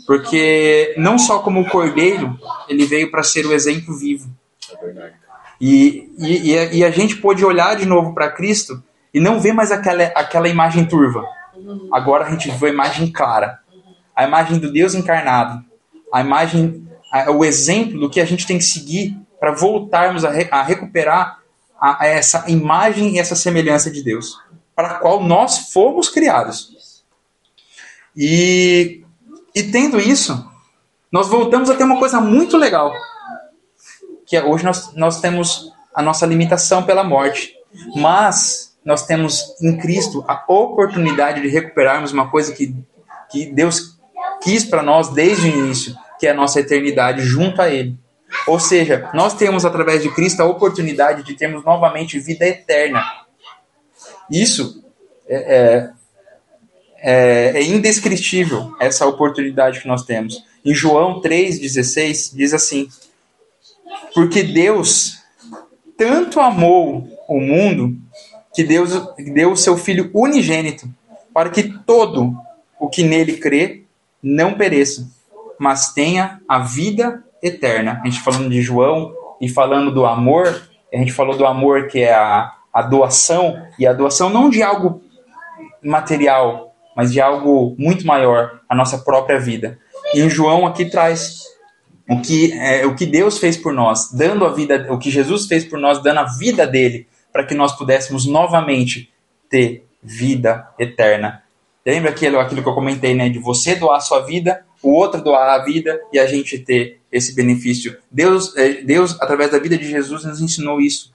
Porque 0.08 0.94
não 0.96 1.18
só 1.18 1.40
como 1.40 1.68
cordeiro, 1.68 2.40
ele 2.66 2.86
veio 2.86 3.10
para 3.10 3.22
ser 3.22 3.44
o 3.44 3.52
exemplo 3.52 3.94
vivo. 3.94 4.26
É 4.72 4.76
verdade. 4.86 5.14
E, 5.60 6.10
e, 6.18 6.50
e 6.52 6.58
a- 6.58 6.72
e 6.72 6.82
a 6.84 6.90
gente 6.90 7.16
pôde 7.16 7.44
olhar 7.44 7.76
de 7.76 7.84
novo 7.84 8.14
para 8.14 8.30
Cristo 8.30 8.82
e 9.12 9.20
não 9.20 9.38
ver 9.38 9.52
mais 9.52 9.70
aquela, 9.70 10.04
aquela 10.14 10.48
imagem 10.48 10.86
turva. 10.86 11.22
Agora 11.92 12.24
a 12.24 12.30
gente 12.30 12.50
vê 12.52 12.68
a 12.68 12.72
imagem 12.72 13.12
clara. 13.12 13.58
A 14.16 14.24
imagem 14.24 14.58
do 14.58 14.72
Deus 14.72 14.94
encarnado. 14.94 15.62
A 16.10 16.22
imagem, 16.22 16.88
a- 17.12 17.30
o 17.30 17.44
exemplo 17.44 18.00
do 18.00 18.08
que 18.08 18.18
a 18.18 18.24
gente 18.24 18.46
tem 18.46 18.56
que 18.56 18.64
seguir 18.64 19.14
para 19.38 19.52
voltarmos 19.52 20.24
a, 20.24 20.30
re- 20.30 20.48
a 20.50 20.62
recuperar 20.62 21.40
a 21.78 22.06
essa 22.06 22.44
imagem 22.50 23.14
e 23.14 23.18
essa 23.18 23.36
semelhança 23.36 23.90
de 23.90 24.02
Deus. 24.02 24.38
Para 24.74 24.88
a 24.88 24.94
qual 25.00 25.22
nós 25.22 25.70
fomos 25.70 26.08
criados. 26.08 27.04
E, 28.16 29.04
e 29.58 29.70
tendo 29.70 30.00
isso, 30.00 30.48
nós 31.10 31.28
voltamos 31.28 31.68
a 31.70 31.74
ter 31.74 31.84
uma 31.84 31.98
coisa 31.98 32.20
muito 32.20 32.56
legal 32.56 32.92
que 34.28 34.36
é, 34.36 34.44
hoje 34.44 34.62
nós, 34.62 34.94
nós 34.94 35.20
temos 35.20 35.72
a 35.94 36.02
nossa 36.02 36.26
limitação 36.26 36.82
pela 36.82 37.02
morte, 37.02 37.54
mas 37.96 38.78
nós 38.84 39.06
temos 39.06 39.56
em 39.60 39.78
Cristo 39.78 40.22
a 40.28 40.44
oportunidade 40.46 41.40
de 41.40 41.48
recuperarmos 41.48 42.12
uma 42.12 42.30
coisa 42.30 42.52
que, 42.52 42.76
que 43.30 43.46
Deus 43.46 43.98
quis 44.42 44.64
para 44.64 44.82
nós 44.82 45.08
desde 45.08 45.48
o 45.48 45.50
início, 45.50 45.96
que 46.20 46.26
é 46.26 46.30
a 46.30 46.34
nossa 46.34 46.60
eternidade 46.60 47.22
junto 47.22 47.62
a 47.62 47.70
Ele. 47.70 47.98
Ou 48.46 48.60
seja, 48.60 49.08
nós 49.14 49.32
temos 49.32 49.64
através 49.64 50.02
de 50.02 50.14
Cristo 50.14 50.42
a 50.42 50.46
oportunidade 50.46 51.22
de 51.22 51.34
termos 51.34 51.64
novamente 51.64 52.18
vida 52.18 52.46
eterna. 52.46 53.02
Isso 54.30 54.84
é, 55.26 55.56
é, 55.56 55.90
é 57.00 57.62
indescritível, 57.62 58.74
essa 58.80 59.06
oportunidade 59.06 59.80
que 59.80 59.88
nós 59.88 60.04
temos. 60.04 60.42
Em 60.64 60.74
João 60.74 61.20
3,16 61.20 62.34
diz 62.34 62.52
assim: 62.52 62.88
porque 64.14 64.42
Deus 64.42 65.18
tanto 65.96 66.40
amou 66.40 67.08
o 67.28 67.40
mundo 67.40 67.96
que 68.54 68.64
Deus 68.64 68.90
deu 69.32 69.52
o 69.52 69.56
seu 69.56 69.76
Filho 69.76 70.10
unigênito 70.14 70.88
para 71.32 71.50
que 71.50 71.62
todo 71.62 72.36
o 72.78 72.88
que 72.88 73.02
nele 73.02 73.36
crê 73.36 73.84
não 74.22 74.54
pereça, 74.54 75.08
mas 75.58 75.92
tenha 75.92 76.40
a 76.48 76.58
vida 76.58 77.22
eterna. 77.42 78.00
A 78.02 78.08
gente 78.08 78.20
falando 78.20 78.50
de 78.50 78.60
João 78.60 79.14
e 79.40 79.48
falando 79.48 79.92
do 79.92 80.04
amor, 80.04 80.68
a 80.92 80.96
gente 80.96 81.12
falou 81.12 81.36
do 81.36 81.46
amor 81.46 81.86
que 81.86 82.00
é 82.00 82.12
a, 82.12 82.52
a 82.72 82.82
doação, 82.82 83.60
e 83.78 83.86
a 83.86 83.92
doação 83.92 84.30
não 84.30 84.50
de 84.50 84.62
algo 84.62 85.00
material, 85.82 86.67
mas 86.98 87.12
de 87.12 87.20
algo 87.20 87.76
muito 87.78 88.04
maior, 88.04 88.60
a 88.68 88.74
nossa 88.74 88.98
própria 88.98 89.38
vida. 89.38 89.78
E 90.12 90.20
em 90.20 90.28
João 90.28 90.66
aqui 90.66 90.84
traz 90.84 91.44
o 92.10 92.20
que, 92.20 92.52
é, 92.54 92.84
o 92.84 92.96
que 92.96 93.06
Deus 93.06 93.38
fez 93.38 93.56
por 93.56 93.72
nós, 93.72 94.10
dando 94.12 94.44
a 94.44 94.52
vida, 94.52 94.84
o 94.90 94.98
que 94.98 95.08
Jesus 95.08 95.46
fez 95.46 95.64
por 95.64 95.78
nós, 95.78 96.02
dando 96.02 96.18
a 96.18 96.24
vida 96.24 96.66
dele, 96.66 97.06
para 97.32 97.44
que 97.44 97.54
nós 97.54 97.70
pudéssemos 97.78 98.26
novamente 98.26 99.12
ter 99.48 99.86
vida 100.02 100.68
eterna. 100.76 101.44
Lembra 101.86 102.10
aquilo, 102.10 102.40
aquilo 102.40 102.64
que 102.64 102.68
eu 102.68 102.74
comentei, 102.74 103.14
né? 103.14 103.28
De 103.28 103.38
você 103.38 103.76
doar 103.76 103.98
a 103.98 104.00
sua 104.00 104.26
vida, 104.26 104.64
o 104.82 104.90
outro 104.90 105.22
doar 105.22 105.48
a 105.50 105.64
vida 105.64 106.00
e 106.12 106.18
a 106.18 106.26
gente 106.26 106.58
ter 106.58 107.00
esse 107.12 107.32
benefício. 107.32 107.96
Deus, 108.10 108.56
é, 108.56 108.82
Deus 108.82 109.16
através 109.20 109.52
da 109.52 109.60
vida 109.60 109.78
de 109.78 109.88
Jesus, 109.88 110.24
nos 110.24 110.40
ensinou 110.40 110.80
isso. 110.80 111.12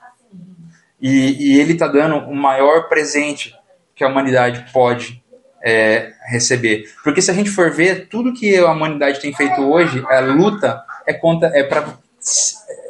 E, 1.01 1.55
e 1.55 1.59
Ele 1.59 1.73
está 1.73 1.89
dando 1.89 2.19
o 2.19 2.33
maior 2.33 2.87
presente 2.87 3.53
que 3.93 4.01
a 4.01 4.07
humanidade 4.07 4.71
pode 4.71 5.21
é, 5.63 6.11
receber. 6.27 6.91
Porque 7.03 7.21
se 7.21 7.31
a 7.31 7.33
gente 7.33 7.49
for 7.49 7.71
ver, 7.71 8.09
tudo 8.09 8.33
que 8.33 8.57
a 8.57 8.71
humanidade 8.71 9.21
tem 9.21 9.33
feito 9.33 9.61
hoje, 9.61 10.03
a 10.09 10.19
luta 10.19 10.83
é 11.07 11.13
contra 11.13 11.47
é 11.57 11.63
para 11.63 11.97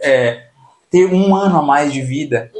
é, 0.02 0.48
ter 0.90 1.06
um 1.06 1.36
ano 1.36 1.60
a 1.60 1.62
mais 1.62 1.94
de 1.94 2.02
vida. 2.02 2.52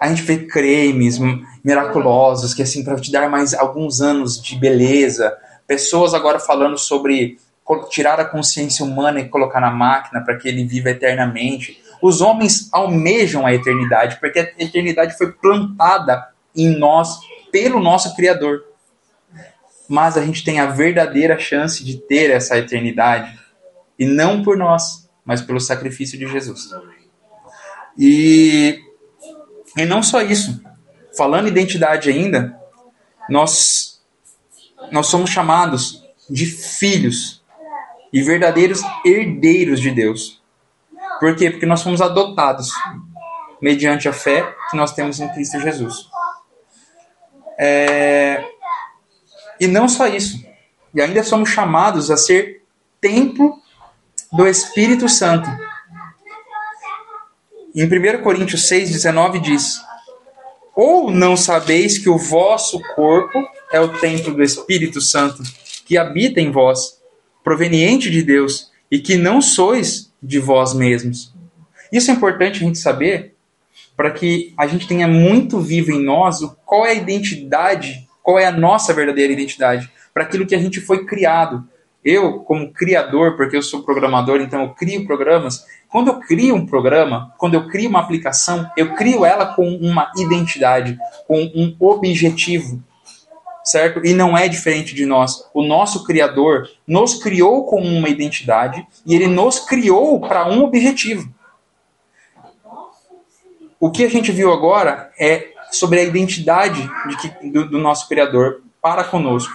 A 0.00 0.08
gente 0.08 0.22
vê 0.22 0.38
cremes 0.38 1.18
miraculosos 1.62 2.54
que 2.54 2.62
assim 2.62 2.82
para 2.82 2.96
te 2.96 3.12
dar 3.12 3.28
mais 3.28 3.54
alguns 3.54 4.00
anos 4.00 4.42
de 4.42 4.58
beleza. 4.58 5.36
Pessoas 5.66 6.14
agora 6.14 6.40
falando 6.40 6.76
sobre 6.76 7.38
tirar 7.88 8.18
a 8.18 8.24
consciência 8.24 8.84
humana 8.84 9.20
e 9.20 9.28
colocar 9.28 9.60
na 9.60 9.70
máquina 9.70 10.20
para 10.20 10.36
que 10.36 10.48
ele 10.48 10.64
viva 10.64 10.90
eternamente. 10.90 11.80
Os 12.02 12.20
homens 12.20 12.68
almejam 12.72 13.46
a 13.46 13.54
eternidade, 13.54 14.18
porque 14.18 14.40
a 14.40 14.50
eternidade 14.58 15.16
foi 15.16 15.30
plantada 15.30 16.26
em 16.56 16.76
nós 16.76 17.20
pelo 17.52 17.78
nosso 17.78 18.16
Criador. 18.16 18.71
Mas 19.92 20.16
a 20.16 20.24
gente 20.24 20.42
tem 20.42 20.58
a 20.58 20.64
verdadeira 20.64 21.38
chance 21.38 21.84
de 21.84 21.98
ter 21.98 22.30
essa 22.30 22.56
eternidade, 22.56 23.38
e 23.98 24.06
não 24.06 24.42
por 24.42 24.56
nós, 24.56 25.06
mas 25.22 25.42
pelo 25.42 25.60
sacrifício 25.60 26.18
de 26.18 26.26
Jesus. 26.26 26.70
E, 27.98 28.80
e 29.76 29.84
não 29.84 30.02
só 30.02 30.22
isso. 30.22 30.64
Falando 31.14 31.46
identidade 31.46 32.08
ainda, 32.08 32.58
nós, 33.28 34.02
nós 34.90 35.08
somos 35.08 35.28
chamados 35.28 36.02
de 36.30 36.46
filhos 36.46 37.44
e 38.10 38.22
verdadeiros 38.22 38.80
herdeiros 39.04 39.78
de 39.78 39.90
Deus. 39.90 40.42
Por 41.20 41.36
quê? 41.36 41.50
Porque 41.50 41.66
nós 41.66 41.82
fomos 41.82 42.00
adotados 42.00 42.70
mediante 43.60 44.08
a 44.08 44.12
fé 44.14 44.56
que 44.70 44.76
nós 44.78 44.94
temos 44.94 45.20
em 45.20 45.28
Cristo 45.34 45.60
Jesus. 45.60 46.08
É... 47.58 48.51
E 49.62 49.68
não 49.68 49.88
só 49.88 50.08
isso. 50.08 50.44
E 50.92 51.00
ainda 51.00 51.22
somos 51.22 51.48
chamados 51.50 52.10
a 52.10 52.16
ser 52.16 52.64
templo 53.00 53.60
do 54.32 54.44
Espírito 54.44 55.08
Santo. 55.08 55.48
Em 57.72 57.84
1 57.84 58.24
Coríntios 58.24 58.68
6,19 58.68 59.40
diz: 59.40 59.80
Ou 60.74 61.12
não 61.12 61.36
sabeis 61.36 61.96
que 61.96 62.10
o 62.10 62.18
vosso 62.18 62.80
corpo 62.96 63.40
é 63.72 63.78
o 63.78 64.00
templo 64.00 64.34
do 64.34 64.42
Espírito 64.42 65.00
Santo, 65.00 65.44
que 65.86 65.96
habita 65.96 66.40
em 66.40 66.50
vós, 66.50 67.00
proveniente 67.44 68.10
de 68.10 68.20
Deus, 68.20 68.72
e 68.90 68.98
que 68.98 69.14
não 69.14 69.40
sois 69.40 70.12
de 70.20 70.40
vós 70.40 70.74
mesmos. 70.74 71.32
Isso 71.92 72.10
é 72.10 72.14
importante 72.14 72.56
a 72.56 72.66
gente 72.66 72.78
saber 72.78 73.36
para 73.96 74.10
que 74.10 74.52
a 74.58 74.66
gente 74.66 74.88
tenha 74.88 75.06
muito 75.06 75.60
vivo 75.60 75.92
em 75.92 76.02
nós 76.02 76.40
qual 76.66 76.84
é 76.84 76.90
a 76.90 76.94
identidade, 76.94 78.08
qual 78.22 78.38
é 78.38 78.46
a 78.46 78.52
nossa 78.52 78.92
verdadeira 78.92 79.32
identidade, 79.32 79.90
para 80.14 80.22
aquilo 80.22 80.46
que 80.46 80.54
a 80.54 80.58
gente 80.58 80.80
foi 80.80 81.04
criado. 81.04 81.66
Eu, 82.04 82.40
como 82.40 82.72
criador, 82.72 83.36
porque 83.36 83.56
eu 83.56 83.62
sou 83.62 83.82
programador, 83.82 84.40
então 84.40 84.62
eu 84.62 84.70
crio 84.70 85.06
programas. 85.06 85.64
Quando 85.88 86.08
eu 86.08 86.20
crio 86.20 86.56
um 86.56 86.66
programa, 86.66 87.32
quando 87.38 87.54
eu 87.54 87.68
crio 87.68 87.88
uma 87.88 88.00
aplicação, 88.00 88.68
eu 88.76 88.94
crio 88.94 89.24
ela 89.24 89.54
com 89.54 89.68
uma 89.68 90.10
identidade, 90.16 90.98
com 91.28 91.40
um 91.54 91.76
objetivo, 91.78 92.82
certo? 93.62 94.04
E 94.04 94.12
não 94.12 94.36
é 94.36 94.48
diferente 94.48 94.94
de 94.94 95.06
nós. 95.06 95.48
O 95.54 95.62
nosso 95.62 96.04
Criador 96.04 96.68
nos 96.86 97.22
criou 97.22 97.66
com 97.66 97.80
uma 97.80 98.08
identidade 98.08 98.84
e 99.06 99.14
ele 99.14 99.28
nos 99.28 99.60
criou 99.60 100.20
para 100.20 100.48
um 100.48 100.64
objetivo. 100.64 101.32
O 103.78 103.90
que 103.90 104.04
a 104.04 104.10
gente 104.10 104.32
viu 104.32 104.52
agora 104.52 105.12
é 105.18 105.51
sobre 105.72 106.00
a 106.00 106.04
identidade 106.04 106.88
que, 107.20 107.50
do, 107.50 107.68
do 107.68 107.78
nosso 107.78 108.08
Criador 108.08 108.62
para 108.80 109.04
conosco. 109.04 109.54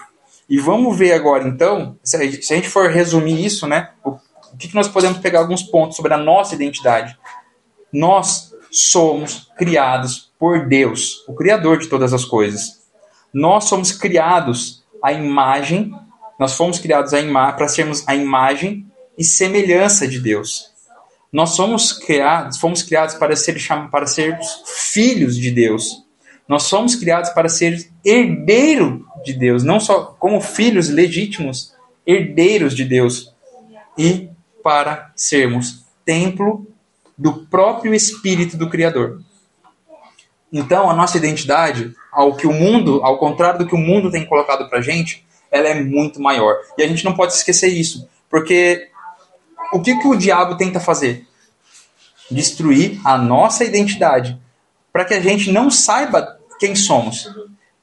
E 0.49 0.59
vamos 0.59 0.97
ver 0.97 1.13
agora, 1.13 1.47
então, 1.47 1.97
se 2.03 2.15
a 2.15 2.25
gente 2.25 2.69
for 2.69 2.89
resumir 2.89 3.45
isso, 3.45 3.67
né? 3.67 3.91
O, 4.03 4.11
o 4.53 4.57
que, 4.57 4.69
que 4.69 4.75
nós 4.75 4.87
podemos 4.87 5.17
pegar 5.19 5.39
alguns 5.39 5.61
pontos 5.61 5.97
sobre 5.97 6.13
a 6.13 6.17
nossa 6.17 6.55
identidade? 6.55 7.17
Nós 7.91 8.53
somos 8.71 9.51
criados 9.57 10.31
por 10.39 10.67
Deus, 10.67 11.23
o 11.27 11.33
Criador 11.33 11.77
de 11.77 11.87
todas 11.87 12.13
as 12.13 12.25
coisas. 12.25 12.81
Nós 13.33 13.65
somos 13.65 13.91
criados 13.91 14.83
à 15.03 15.11
imagem, 15.11 15.91
nós 16.39 16.53
fomos 16.53 16.79
criados 16.79 17.11
para 17.57 17.67
sermos 17.67 18.07
a 18.07 18.15
imagem 18.15 18.85
e 19.17 19.23
semelhança 19.23 20.07
de 20.07 20.19
Deus. 20.19 20.71
Nós 21.31 21.51
somos 21.51 21.91
criados, 21.91 22.57
fomos 22.57 22.81
criados 22.83 23.15
para 23.15 23.35
ser 23.35 23.57
para 23.91 24.07
sermos 24.07 24.63
filhos 24.65 25.37
de 25.37 25.51
Deus. 25.51 26.06
Nós 26.47 26.63
somos 26.63 26.95
criados 26.95 27.29
para 27.31 27.49
ser 27.49 27.89
herdeiro 28.05 29.05
de 29.23 29.33
Deus, 29.33 29.63
não 29.63 29.79
só 29.79 30.15
como 30.19 30.39
filhos 30.39 30.89
legítimos, 30.89 31.73
herdeiros 32.05 32.75
de 32.75 32.85
Deus, 32.85 33.33
e 33.97 34.29
para 34.63 35.11
sermos 35.15 35.85
templo 36.05 36.65
do 37.17 37.45
próprio 37.47 37.93
Espírito 37.93 38.55
do 38.55 38.69
Criador. 38.69 39.21
Então, 40.51 40.89
a 40.89 40.93
nossa 40.93 41.17
identidade, 41.17 41.93
ao 42.11 42.35
que 42.35 42.47
o 42.47 42.53
mundo, 42.53 43.01
ao 43.03 43.17
contrário 43.17 43.59
do 43.59 43.67
que 43.67 43.75
o 43.75 43.79
mundo 43.79 44.09
tem 44.09 44.25
colocado 44.25 44.69
para 44.69 44.81
gente, 44.81 45.25
ela 45.51 45.67
é 45.67 45.83
muito 45.83 46.21
maior. 46.21 46.55
E 46.77 46.83
a 46.83 46.87
gente 46.87 47.03
não 47.03 47.15
pode 47.15 47.33
esquecer 47.33 47.67
isso, 47.67 48.07
porque 48.29 48.89
o 49.73 49.81
que, 49.81 49.97
que 49.97 50.07
o 50.07 50.15
diabo 50.15 50.55
tenta 50.55 50.79
fazer? 50.79 51.27
Destruir 52.31 52.99
a 53.03 53.17
nossa 53.17 53.65
identidade, 53.65 54.39
para 54.91 55.03
que 55.03 55.13
a 55.13 55.19
gente 55.19 55.51
não 55.51 55.69
saiba 55.69 56.36
quem 56.59 56.75
somos. 56.75 57.27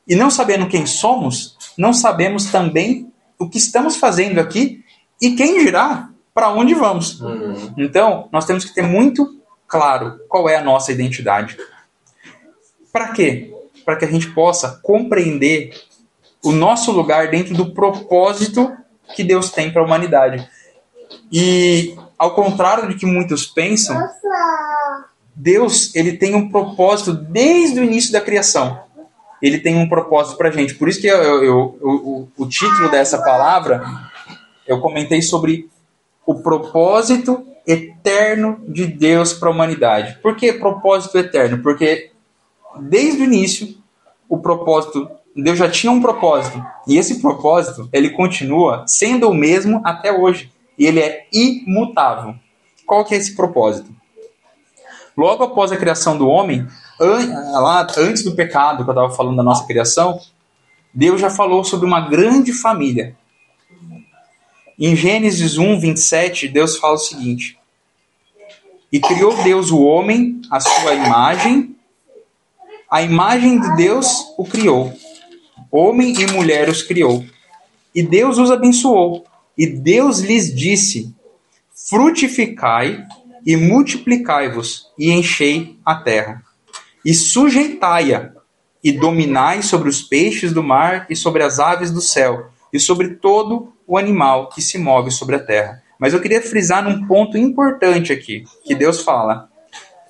E 0.07 0.15
não 0.15 0.31
sabendo 0.31 0.69
quem 0.69 0.87
somos, 0.87 1.57
não 1.77 1.93
sabemos 1.93 2.47
também 2.47 3.13
o 3.39 3.49
que 3.49 3.59
estamos 3.59 3.97
fazendo 3.97 4.39
aqui 4.39 4.85
e 5.21 5.35
quem 5.35 5.65
dirá 5.65 6.11
para 6.33 6.51
onde 6.51 6.75
vamos. 6.75 7.21
Uhum. 7.21 7.75
Então, 7.79 8.29
nós 8.33 8.45
temos 8.45 8.65
que 8.65 8.75
ter 8.75 8.83
muito 8.83 9.41
claro 9.67 10.21
qual 10.29 10.49
é 10.49 10.57
a 10.57 10.65
nossa 10.65 10.93
identidade. 10.93 11.57
Para 12.93 13.09
quê? 13.13 13.53
Para 13.85 13.97
que 13.97 14.05
a 14.05 14.11
gente 14.11 14.31
possa 14.33 14.81
compreender 14.83 15.73
o 16.43 16.53
nosso 16.53 16.93
lugar 16.93 17.31
dentro 17.31 17.55
do 17.55 17.73
propósito 17.73 18.71
que 19.15 19.25
Deus 19.25 19.51
tem 19.51 19.73
para 19.73 19.83
a 19.83 19.85
humanidade. 19.85 20.49
E 21.33 21.97
ao 22.19 22.35
contrário 22.35 22.89
de 22.89 22.95
que 22.95 23.07
muitos 23.07 23.47
pensam, 23.47 23.97
Deus 25.35 25.95
ele 25.95 26.17
tem 26.17 26.35
um 26.35 26.49
propósito 26.49 27.13
desde 27.13 27.81
o 27.81 27.85
início 27.85 28.13
da 28.13 28.21
criação. 28.21 28.81
Ele 29.43 29.59
tem 29.59 29.77
um 29.77 29.89
propósito 29.89 30.37
para 30.39 30.51
gente. 30.51 30.75
Por 30.75 30.89
isso 30.89 31.01
que 31.01 31.07
eu, 31.07 31.17
eu, 31.17 31.45
eu, 31.45 31.79
o, 31.83 32.29
o 32.39 32.47
título 32.47 32.91
dessa 32.91 33.19
palavra 33.23 33.83
eu 34.67 34.81
comentei 34.81 35.21
sobre 35.21 35.69
o 36.25 36.37
propósito 36.37 37.47
eterno 37.67 38.63
de 38.69 38.87
Deus 38.87 39.33
para 39.33 39.49
a 39.49 39.53
humanidade. 39.53 40.19
Por 40.23 40.37
que 40.37 40.53
propósito 40.53 41.19
eterno? 41.19 41.63
Porque 41.63 42.11
desde 42.81 43.23
o 43.23 43.25
início 43.25 43.77
o 44.29 44.39
propósito 44.39 45.09
Deus 45.37 45.59
já 45.59 45.69
tinha 45.69 45.93
um 45.93 46.01
propósito 46.01 46.65
e 46.87 46.97
esse 46.97 47.21
propósito 47.21 47.89
ele 47.93 48.11
continua 48.11 48.85
sendo 48.87 49.29
o 49.29 49.35
mesmo 49.35 49.81
até 49.85 50.13
hoje 50.13 50.51
e 50.79 50.87
ele 50.87 51.01
é 51.01 51.27
imutável. 51.33 52.35
Qual 52.87 53.05
que 53.05 53.15
é 53.15 53.19
esse 53.19 53.35
propósito? 53.35 53.91
Logo 55.17 55.45
após 55.45 55.71
a 55.71 55.77
criação 55.77 56.19
do 56.19 56.27
homem, 56.27 56.67
lá 56.99 57.87
antes 57.97 58.25
do 58.25 58.35
pecado, 58.35 58.85
que 58.85 58.91
eu 58.91 58.93
estava 58.93 59.15
falando 59.15 59.37
da 59.37 59.43
nossa 59.43 59.67
criação, 59.67 60.21
Deus 60.93 61.21
já 61.21 61.31
falou 61.31 61.65
sobre 61.65 61.87
uma 61.87 62.01
grande 62.01 62.53
família. 62.53 63.17
Em 64.79 64.97
Gênesis 64.97 65.57
1, 65.57 65.79
27, 65.79 66.49
Deus 66.49 66.77
fala 66.77 66.95
o 66.95 66.99
seguinte: 66.99 67.57
E 68.91 68.99
criou 68.99 69.35
Deus 69.43 69.71
o 69.71 69.81
homem, 69.81 70.41
a 70.51 70.59
sua 70.59 70.95
imagem, 70.95 71.77
a 72.91 73.03
imagem 73.03 73.61
de 73.61 73.77
Deus 73.77 74.35
o 74.37 74.45
criou. 74.45 74.93
Homem 75.71 76.15
e 76.21 76.27
mulher 76.33 76.69
os 76.69 76.83
criou. 76.83 77.25
E 77.95 78.03
Deus 78.03 78.39
os 78.39 78.51
abençoou. 78.51 79.25
E 79.57 79.67
Deus 79.67 80.19
lhes 80.19 80.55
disse: 80.55 81.15
Frutificai 81.73 83.05
e 83.45 83.57
multiplicai-vos, 83.57 84.91
e 84.99 85.11
enchei 85.11 85.79
a 85.85 85.97
terra. 85.97 86.43
E 87.05 87.13
sujeitai-a, 87.13 88.33
e 88.83 88.93
dominai 88.93 89.63
sobre 89.63 89.89
os 89.89 90.03
peixes 90.03 90.53
do 90.53 90.63
mar 90.63 91.07
e 91.09 91.17
sobre 91.17 91.43
as 91.43 91.59
aves 91.59 91.91
do 91.91 92.01
céu, 92.01 92.51
e 92.73 92.79
sobre 92.81 93.17
todo 93.17 93.73
o 93.87 93.99
animal 93.99 94.49
que 94.49 94.63
se 94.63 94.79
move 94.79 95.11
sobre 95.11 95.37
a 95.37 95.41
terra. 95.41 95.83
Mas 95.99 96.13
eu 96.13 96.21
queria 96.21 96.43
frisar 96.43 96.83
num 96.83 97.07
ponto 97.07 97.37
importante 97.37 98.13
aqui, 98.13 98.45
que 98.65 98.75
Deus 98.75 99.03
fala: 99.03 99.49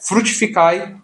frutificai 0.00 0.96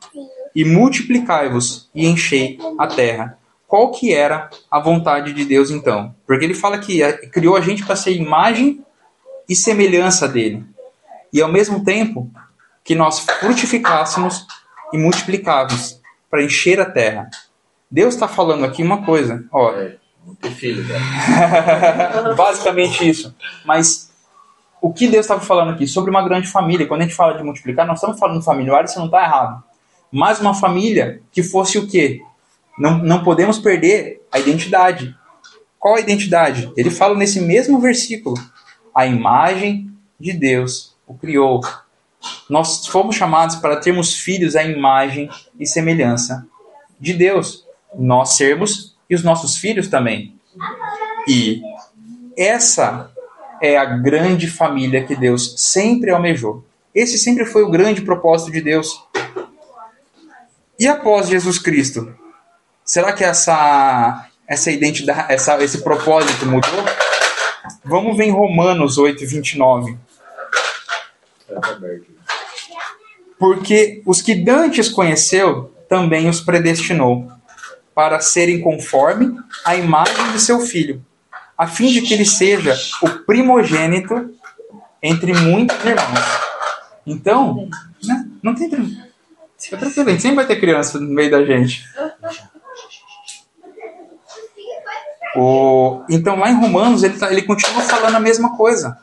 e 0.55 0.65
multiplicai-vos 0.65 1.91
e 1.95 2.07
enchei 2.07 2.59
a 2.79 2.87
terra. 2.87 3.39
Qual 3.67 3.93
que 3.93 4.13
era 4.13 4.51
a 4.69 4.81
vontade 4.81 5.33
de 5.33 5.45
Deus 5.45 5.71
então? 5.71 6.15
Porque 6.27 6.45
ele 6.45 6.55
fala 6.55 6.79
que 6.79 7.01
criou 7.29 7.57
a 7.57 7.61
gente 7.61 7.85
para 7.85 7.95
ser 7.95 8.13
imagem 8.13 8.85
e 9.49 9.55
semelhança 9.55 10.27
dele 10.27 10.65
e 11.33 11.41
ao 11.41 11.51
mesmo 11.51 11.85
tempo 11.85 12.31
que 12.85 12.95
nós 12.95 13.21
frutificássemos 13.21 14.47
e 14.93 14.99
multiplicássemos 14.99 16.01
para 16.31 16.43
encher 16.43 16.81
a 16.81 16.85
terra. 16.85 17.29
Deus 17.91 18.15
está 18.15 18.29
falando 18.29 18.65
aqui 18.65 18.83
uma 18.83 19.05
coisa, 19.05 19.45
ó. 19.53 19.73
É, 19.73 19.97
filho, 20.55 20.85
né? 20.85 20.99
Basicamente 22.37 23.09
isso. 23.09 23.35
Mas 23.65 24.11
o 24.81 24.93
que 24.93 25.09
Deus 25.09 25.25
estava 25.25 25.41
falando 25.41 25.73
aqui? 25.73 25.87
Sobre 25.87 26.11
uma 26.11 26.23
grande 26.23 26.47
família. 26.47 26.87
Quando 26.87 27.03
a 27.03 27.05
gente 27.05 27.17
fala 27.17 27.37
de 27.37 27.43
multiplicar, 27.43 27.87
nós 27.87 27.99
estamos 27.99 28.19
falando 28.19 28.43
familiar, 28.43 28.85
isso 28.85 28.99
não 28.99 29.07
está 29.07 29.23
errado. 29.23 29.63
Mas 30.11 30.41
uma 30.41 30.55
família 30.55 31.21
que 31.31 31.43
fosse 31.43 31.79
o 31.79 31.87
quê? 31.87 32.21
Não, 32.79 32.99
não 32.99 33.23
podemos 33.23 33.59
perder 33.59 34.27
a 34.33 34.39
identidade. 34.39 35.15
Qual 35.79 35.97
a 35.97 36.01
identidade? 36.01 36.73
Ele 36.77 36.91
fala 36.91 37.15
nesse 37.17 37.41
mesmo 37.41 37.81
versículo: 37.81 38.37
a 38.95 39.07
imagem 39.07 39.91
de 40.19 40.33
Deus 40.33 40.90
o 41.11 41.15
criou. 41.15 41.61
Nós 42.49 42.87
fomos 42.87 43.17
chamados 43.17 43.57
para 43.57 43.77
termos 43.77 44.15
filhos 44.15 44.55
à 44.55 44.63
imagem 44.63 45.29
e 45.59 45.67
semelhança 45.67 46.47
de 47.01 47.13
Deus. 47.13 47.67
Nós 47.99 48.35
sermos 48.37 48.97
e 49.09 49.15
os 49.15 49.25
nossos 49.25 49.57
filhos 49.57 49.89
também. 49.89 50.35
E 51.27 51.61
essa 52.39 53.11
é 53.61 53.77
a 53.77 53.85
grande 53.85 54.49
família 54.49 55.05
que 55.05 55.17
Deus 55.17 55.55
sempre 55.59 56.11
almejou. 56.11 56.65
Esse 56.95 57.19
sempre 57.19 57.45
foi 57.45 57.65
o 57.65 57.71
grande 57.71 58.03
propósito 58.03 58.53
de 58.53 58.61
Deus. 58.61 59.05
E 60.79 60.87
após 60.87 61.29
Jesus 61.29 61.59
Cristo? 61.59 62.15
Será 62.85 63.13
que 63.13 63.25
essa 63.25 64.27
essa 64.47 64.71
identidade, 64.71 65.33
essa, 65.33 65.63
esse 65.63 65.83
propósito 65.83 66.47
mudou? 66.47 66.85
Vamos 67.85 68.17
ver 68.17 68.25
em 68.25 68.33
Romanos 68.33 68.99
8, 68.99 69.25
29. 69.27 69.97
Porque 73.39 74.03
os 74.05 74.21
que 74.21 74.35
Dantes 74.35 74.89
conheceu, 74.89 75.73
também 75.89 76.29
os 76.29 76.41
predestinou, 76.41 77.31
para 77.95 78.21
serem 78.21 78.61
conforme 78.61 79.37
a 79.65 79.77
imagem 79.77 80.33
de 80.33 80.41
seu 80.41 80.61
filho, 80.61 81.05
a 81.57 81.67
fim 81.67 81.89
de 81.89 82.03
que 82.03 82.15
ele 82.15 82.25
seja 82.25 82.75
o 83.03 83.09
primogênito 83.25 84.35
entre 85.03 85.33
muitos 85.33 85.77
irmãos. 85.85 86.41
Então, 87.07 87.69
né, 88.03 88.27
não 88.43 88.55
tem 88.55 88.69
Fica 89.59 89.77
tranquilo, 89.77 90.09
a 90.09 90.13
gente 90.13 90.23
sempre 90.23 90.37
vai 90.37 90.47
ter 90.47 90.59
criança 90.59 90.99
no 90.99 91.13
meio 91.13 91.31
da 91.31 91.45
gente. 91.45 91.85
O, 95.37 96.03
então, 96.09 96.39
lá 96.39 96.51
em 96.51 96.59
Romanos, 96.59 97.03
ele, 97.03 97.19
tá, 97.19 97.31
ele 97.31 97.43
continua 97.43 97.83
falando 97.83 98.17
a 98.17 98.21
mesma 98.21 98.57
coisa. 98.57 98.99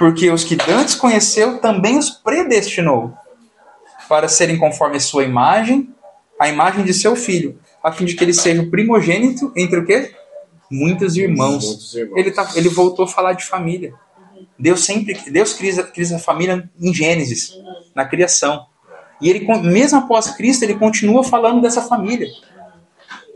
Porque 0.00 0.30
os 0.30 0.42
que 0.44 0.56
antes 0.66 0.94
conheceu 0.94 1.58
também 1.58 1.98
os 1.98 2.08
predestinou 2.08 3.12
para 4.08 4.28
serem 4.28 4.56
conforme 4.56 4.96
a 4.96 5.00
sua 5.00 5.24
imagem, 5.24 5.94
a 6.40 6.48
imagem 6.48 6.86
de 6.86 6.94
seu 6.94 7.14
filho, 7.14 7.60
a 7.84 7.92
fim 7.92 8.06
de 8.06 8.14
que 8.14 8.24
ele 8.24 8.32
seja 8.32 8.62
o 8.62 8.70
primogênito 8.70 9.52
entre 9.54 9.78
o 9.78 9.84
quê? 9.84 10.14
Muitos 10.70 11.18
irmãos. 11.18 11.66
Muitos 11.66 11.94
irmãos. 11.94 12.18
Ele, 12.18 12.30
tá, 12.30 12.50
ele 12.54 12.70
voltou 12.70 13.04
a 13.04 13.08
falar 13.08 13.34
de 13.34 13.44
família. 13.44 13.92
Deus 14.58 14.86
sempre 14.86 15.12
Deus 15.30 15.52
cria, 15.52 15.82
cria 15.82 16.16
a 16.16 16.18
família 16.18 16.70
em 16.80 16.94
Gênesis, 16.94 17.52
na 17.94 18.06
criação. 18.06 18.64
E 19.20 19.28
ele, 19.28 19.46
mesmo 19.64 19.98
após 19.98 20.30
Cristo, 20.30 20.62
ele 20.62 20.76
continua 20.76 21.22
falando 21.22 21.60
dessa 21.60 21.82
família. 21.82 22.26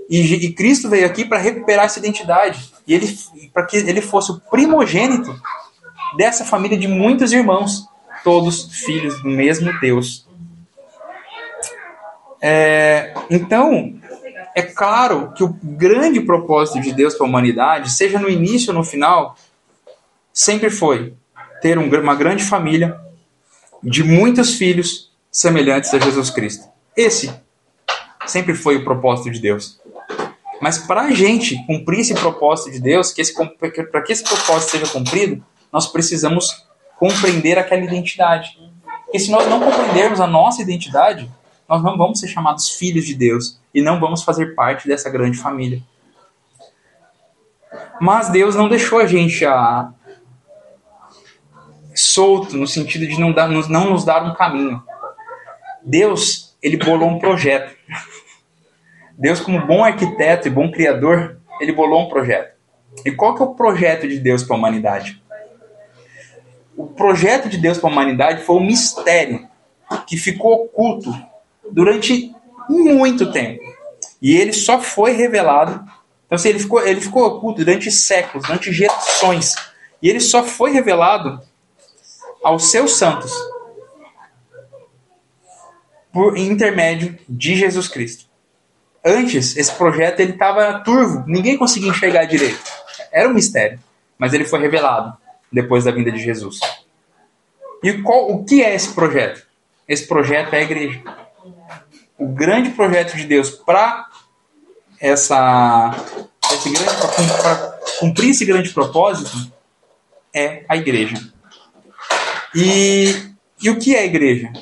E, 0.09 0.47
e 0.47 0.53
Cristo 0.55 0.89
veio 0.89 1.05
aqui 1.05 1.27
para 1.27 1.39
recuperar 1.39 1.85
essa 1.85 1.99
identidade. 1.99 2.73
E 2.87 2.95
ele 2.95 3.19
para 3.53 3.67
que 3.67 3.77
ele 3.77 4.01
fosse 4.01 4.33
o 4.33 4.41
primogênito 4.51 5.39
dessa 6.17 6.45
família 6.45 6.79
de 6.79 6.89
muitos 6.89 7.33
irmãos, 7.33 7.89
todos 8.23 8.73
filhos 8.73 9.23
do 9.23 9.29
mesmo 9.29 9.73
Deus. 9.81 10.27
É, 12.41 13.15
então, 13.31 13.95
é 14.55 14.63
claro 14.63 15.33
que 15.35 15.43
o 15.43 15.57
grande 15.63 16.21
propósito 16.21 16.81
de 16.81 16.93
Deus 16.93 17.15
para 17.15 17.27
a 17.27 17.29
humanidade, 17.29 17.91
seja 17.91 18.19
no 18.19 18.29
início 18.29 18.71
ou 18.71 18.79
no 18.79 18.85
final, 18.85 19.37
sempre 20.33 20.71
foi 20.71 21.15
ter 21.61 21.79
um, 21.79 21.89
uma 21.89 22.15
grande 22.15 22.45
família 22.45 22.99
de 23.83 24.03
muitos 24.03 24.55
filhos 24.55 25.11
semelhantes 25.31 25.93
a 25.93 25.99
Jesus 25.99 26.31
Cristo. 26.31 26.69
Esse 26.97 27.33
sempre 28.27 28.55
foi 28.55 28.77
o 28.77 28.85
propósito 28.85 29.31
de 29.31 29.41
Deus. 29.41 29.81
Mas 30.61 30.79
para 30.79 31.03
a 31.03 31.11
gente 31.11 31.57
cumprir 31.67 32.01
esse 32.01 32.15
propósito 32.15 32.71
de 32.71 32.81
Deus, 32.81 33.13
que 33.13 33.23
para 33.91 34.03
que 34.03 34.13
esse 34.13 34.23
propósito 34.23 34.71
seja 34.71 34.87
cumprido, 34.87 35.45
nós 35.75 35.89
precisamos 35.89 36.65
compreender 36.97 37.59
aquela 37.59 37.83
identidade. 37.83 38.57
Porque 39.05 39.19
se 39.19 39.29
nós 39.29 39.45
não 39.49 39.59
compreendermos 39.59 40.21
a 40.21 40.27
nossa 40.27 40.63
identidade, 40.63 41.29
nós 41.69 41.83
não 41.83 41.99
vamos 41.99 42.21
ser 42.21 42.29
chamados 42.29 42.71
filhos 42.71 43.05
de 43.05 43.13
Deus 43.13 43.61
e 43.75 43.83
não 43.83 43.99
vamos 43.99 44.23
fazer 44.23 44.55
parte 44.55 44.87
dessa 44.87 45.11
grande 45.11 45.37
família. 45.37 45.83
Mas 48.01 48.29
Deus 48.29 48.55
não 48.55 48.69
deixou 48.69 49.01
a 49.01 49.07
gente 49.07 49.45
a... 49.45 49.93
solto 51.93 52.57
no 52.57 52.69
sentido 52.69 53.09
de 53.09 53.19
não, 53.19 53.33
dar, 53.33 53.49
não 53.49 53.91
nos 53.91 54.05
dar 54.05 54.25
um 54.25 54.33
caminho. 54.33 54.81
Deus, 55.83 56.57
ele 56.63 56.77
bolou 56.77 57.09
um 57.09 57.19
projeto. 57.19 57.77
Deus, 59.19 59.41
como 59.41 59.67
bom 59.67 59.83
arquiteto 59.83 60.47
e 60.47 60.53
bom 60.53 60.71
criador, 60.71 61.41
ele 61.61 61.73
bolou 61.73 62.03
um 62.03 62.09
projeto. 62.09 62.55
E 63.05 63.11
qual 63.11 63.35
que 63.35 63.43
é 63.43 63.45
o 63.45 63.55
projeto 63.57 64.07
de 64.07 64.21
Deus 64.21 64.45
para 64.45 64.55
a 64.55 64.59
humanidade? 64.59 65.24
O 66.77 66.87
projeto 66.87 67.49
de 67.49 67.57
Deus 67.57 67.79
para 67.79 67.89
a 67.89 67.93
humanidade 67.93 68.43
foi 68.43 68.57
um 68.57 68.65
mistério 68.65 69.49
que 70.07 70.17
ficou 70.17 70.65
oculto 70.65 71.15
durante 71.71 72.35
muito 72.69 73.31
tempo. 73.31 73.63
E 74.21 74.37
ele 74.37 74.53
só 74.53 74.81
foi 74.81 75.13
revelado. 75.13 75.85
Então, 76.27 76.37
assim, 76.37 76.49
ele 76.49 76.59
ficou, 76.59 76.85
ele 76.85 77.01
ficou 77.01 77.25
oculto 77.27 77.65
durante 77.65 77.91
séculos, 77.91 78.47
durante 78.47 78.73
gerações. 78.73 79.55
E 80.03 80.09
ele 80.09 80.21
só 80.21 80.43
foi 80.43 80.73
revelado 80.73 81.41
aos 82.43 82.71
seus 82.71 82.97
santos 82.97 83.33
por 86.13 86.37
intermédio 86.37 87.19
de 87.29 87.55
Jesus 87.55 87.89
Cristo. 87.89 88.27
Antes, 89.05 89.57
esse 89.57 89.73
projeto 89.75 90.21
ele 90.21 90.33
estava 90.33 90.81
turvo, 90.81 91.25
ninguém 91.27 91.59
conseguia 91.59 91.91
enxergar 91.91 92.25
direito. 92.25 92.63
Era 93.13 93.29
um 93.29 93.35
mistério, 93.35 93.79
mas 94.19 94.33
ele 94.33 94.45
foi 94.45 94.61
revelado 94.61 95.17
depois 95.55 95.85
da 95.85 95.93
vinda 95.93 96.11
de 96.11 96.19
Jesus. 96.19 96.59
E 97.83 97.93
qual, 98.03 98.31
o 98.31 98.45
que 98.45 98.63
é 98.63 98.75
esse 98.75 98.93
projeto? 98.93 99.47
Esse 99.87 100.07
projeto 100.07 100.53
é 100.55 100.59
a 100.59 100.63
igreja. 100.63 101.03
O 102.19 102.29
grande 102.29 102.71
projeto 102.71 103.17
de 103.17 103.25
Deus 103.25 103.51
para 103.51 104.09
essa 105.01 105.95
esse 106.53 106.71
grande 106.71 106.97
para 107.43 107.79
cumprir 108.01 108.31
esse 108.31 108.45
grande 108.45 108.71
propósito 108.71 109.53
é 110.33 110.65
a 110.69 110.77
igreja. 110.77 111.17
E, 112.55 113.13
e 113.63 113.71
o 113.71 113.79
que 113.79 113.95
é 113.95 114.01
a 114.01 114.05
igreja? 114.05 114.53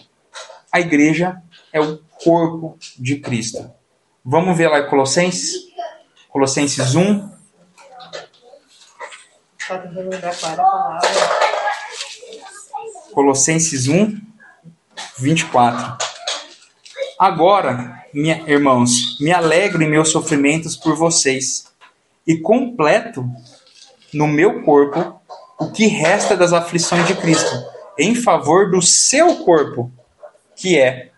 A 0.71 0.81
igreja 0.81 1.43
é 1.73 1.81
o 1.81 1.99
corpo 2.23 2.79
de 2.99 3.17
Cristo. 3.17 3.71
Vamos 4.25 4.57
ver 4.57 4.69
lá 4.69 4.81
em 4.81 4.89
Colossenses? 4.89 5.55
Colossenses 6.29 6.95
1. 6.95 7.32
Colossenses 13.13 13.89
1, 13.89 14.21
24. 15.19 15.97
Agora, 17.19 18.05
minha, 18.13 18.43
irmãos, 18.47 19.19
me 19.21 19.31
alegro 19.31 19.83
em 19.83 19.89
meus 19.89 20.11
sofrimentos 20.11 20.77
por 20.77 20.97
vocês 20.97 21.73
e 22.27 22.37
completo 22.39 23.25
no 24.13 24.27
meu 24.27 24.63
corpo 24.63 25.21
o 25.59 25.71
que 25.71 25.87
resta 25.87 26.37
das 26.37 26.53
aflições 26.53 27.07
de 27.07 27.15
Cristo, 27.15 27.51
em 27.99 28.15
favor 28.15 28.71
do 28.71 28.83
seu 28.83 29.37
corpo, 29.45 29.91
que 30.57 30.79
é 30.79 31.11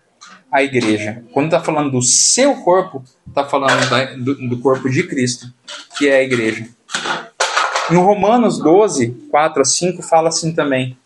a 0.51 0.63
igreja. 0.63 1.23
Quando 1.33 1.47
está 1.47 1.59
falando 1.59 1.91
do 1.91 2.01
seu 2.01 2.55
corpo, 2.63 3.03
está 3.27 3.43
falando 3.43 3.89
da, 3.89 4.05
do, 4.15 4.47
do, 4.49 4.59
corpo 4.59 4.89
de 4.89 5.03
Cristo, 5.03 5.47
que 5.97 6.07
é 6.07 6.17
a 6.17 6.23
igreja. 6.23 6.69
No 7.91 8.01
Romanos 8.01 8.57
12, 8.57 9.27
4 9.29 9.61
a 9.61 9.65
5, 9.65 10.01
fala 10.01 10.29
assim 10.29 10.53
também. 10.53 10.97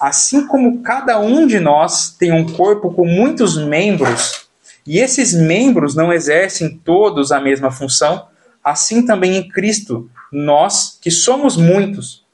Assim 0.00 0.46
como 0.46 0.82
cada 0.82 1.20
um 1.20 1.46
de 1.46 1.60
nós 1.60 2.10
tem 2.10 2.32
um 2.32 2.44
corpo 2.52 2.92
com 2.92 3.06
muitos 3.06 3.56
membros, 3.56 4.48
e 4.84 4.98
esses 4.98 5.32
membros 5.32 5.94
não 5.94 6.12
exercem 6.12 6.76
todos 6.76 7.30
a 7.30 7.40
mesma 7.40 7.70
função, 7.70 8.26
assim 8.64 9.06
também 9.06 9.36
em 9.36 9.48
Cristo, 9.48 10.10
nós, 10.32 10.98
que 11.00 11.10
somos 11.10 11.56
muitos, 11.56 12.24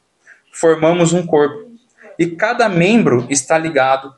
formamos 0.52 1.12
um 1.12 1.26
corpo. 1.26 1.70
E 2.18 2.26
cada 2.26 2.68
membro 2.68 3.26
está 3.28 3.58
ligado 3.58 4.14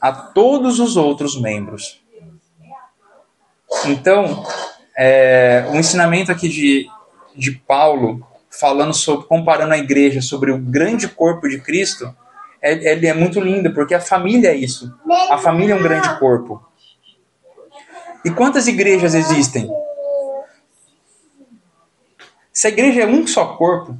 a 0.00 0.12
todos 0.12 0.78
os 0.78 0.96
outros 0.96 1.40
membros. 1.40 2.00
Então, 3.86 4.46
é, 4.96 5.66
o 5.72 5.76
ensinamento 5.76 6.30
aqui 6.30 6.48
de, 6.48 6.86
de 7.34 7.50
Paulo, 7.52 8.24
falando 8.58 8.94
sobre, 8.94 9.26
comparando 9.26 9.74
a 9.74 9.78
igreja 9.78 10.22
sobre 10.22 10.52
o 10.52 10.58
grande 10.58 11.08
corpo 11.08 11.48
de 11.48 11.60
Cristo, 11.60 12.14
é, 12.62 12.92
ele 12.92 13.06
é 13.06 13.14
muito 13.14 13.40
lindo, 13.40 13.72
porque 13.74 13.94
a 13.94 14.00
família 14.00 14.48
é 14.48 14.56
isso. 14.56 14.94
A 15.30 15.38
família 15.38 15.74
é 15.74 15.76
um 15.76 15.82
grande 15.82 16.18
corpo. 16.18 16.62
E 18.24 18.30
quantas 18.30 18.66
igrejas 18.66 19.14
existem? 19.14 19.68
Se 22.52 22.68
a 22.68 22.70
igreja 22.70 23.02
é 23.02 23.06
um 23.06 23.26
só 23.26 23.56
corpo, 23.56 23.98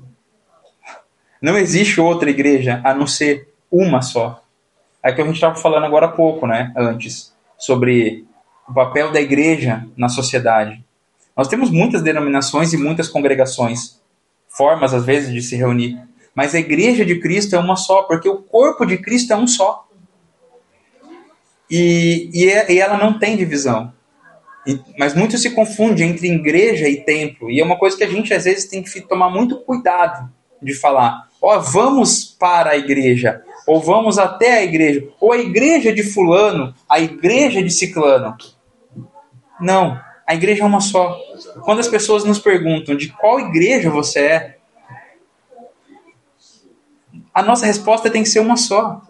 não 1.42 1.58
existe 1.58 2.00
outra 2.00 2.30
igreja 2.30 2.80
a 2.84 2.94
não 2.94 3.06
ser 3.06 3.52
uma 3.70 4.00
só. 4.00 4.42
É 5.02 5.12
que 5.12 5.20
a 5.20 5.24
gente 5.24 5.34
estava 5.34 5.56
falando 5.56 5.84
agora 5.84 6.06
há 6.06 6.10
pouco, 6.10 6.46
né? 6.46 6.72
Antes, 6.74 7.34
sobre 7.58 8.24
o 8.66 8.72
papel 8.72 9.12
da 9.12 9.20
igreja 9.20 9.86
na 9.94 10.08
sociedade. 10.08 10.82
Nós 11.36 11.48
temos 11.48 11.68
muitas 11.68 12.00
denominações 12.00 12.72
e 12.72 12.78
muitas 12.78 13.08
congregações, 13.08 14.00
formas 14.56 14.94
às 14.94 15.04
vezes 15.04 15.32
de 15.32 15.42
se 15.42 15.56
reunir. 15.56 15.98
Mas 16.34 16.54
a 16.54 16.58
igreja 16.58 17.04
de 17.04 17.20
Cristo 17.20 17.54
é 17.54 17.58
uma 17.58 17.76
só, 17.76 18.02
porque 18.02 18.28
o 18.28 18.42
corpo 18.42 18.84
de 18.84 18.98
Cristo 18.98 19.32
é 19.32 19.36
um 19.36 19.46
só. 19.46 19.86
E, 21.70 22.30
e, 22.32 22.48
é, 22.48 22.76
ela 22.76 22.96
não 22.96 23.18
tem 23.18 23.36
divisão. 23.36 23.92
Mas 24.98 25.14
muito 25.14 25.36
se 25.38 25.50
confunde 25.50 26.02
entre 26.02 26.28
igreja 26.28 26.88
e 26.88 27.02
templo. 27.02 27.50
E 27.50 27.60
é 27.60 27.64
uma 27.64 27.78
coisa 27.78 27.96
que 27.96 28.04
a 28.04 28.08
gente 28.08 28.32
às 28.32 28.44
vezes 28.44 28.66
tem 28.66 28.82
que 28.82 29.00
tomar 29.02 29.30
muito 29.30 29.60
cuidado 29.60 30.30
de 30.60 30.74
falar. 30.74 31.28
Ó, 31.40 31.56
oh, 31.56 31.60
vamos 31.60 32.24
para 32.24 32.70
a 32.70 32.76
igreja, 32.76 33.42
ou 33.66 33.80
vamos 33.80 34.18
até 34.18 34.58
a 34.58 34.64
igreja, 34.64 35.06
ou 35.20 35.32
a 35.32 35.38
igreja 35.38 35.92
de 35.92 36.02
fulano, 36.02 36.74
a 36.88 36.98
igreja 36.98 37.62
de 37.62 37.70
ciclano. 37.70 38.34
Não, 39.60 40.00
a 40.26 40.34
igreja 40.34 40.62
é 40.62 40.66
uma 40.66 40.80
só. 40.80 41.18
Quando 41.62 41.80
as 41.80 41.88
pessoas 41.88 42.24
nos 42.24 42.38
perguntam 42.38 42.96
de 42.96 43.08
qual 43.08 43.40
igreja 43.40 43.90
você 43.90 44.18
é, 44.20 44.56
a 47.32 47.42
nossa 47.42 47.66
resposta 47.66 48.10
tem 48.10 48.22
que 48.22 48.28
ser 48.28 48.40
uma 48.40 48.56
só: 48.56 49.02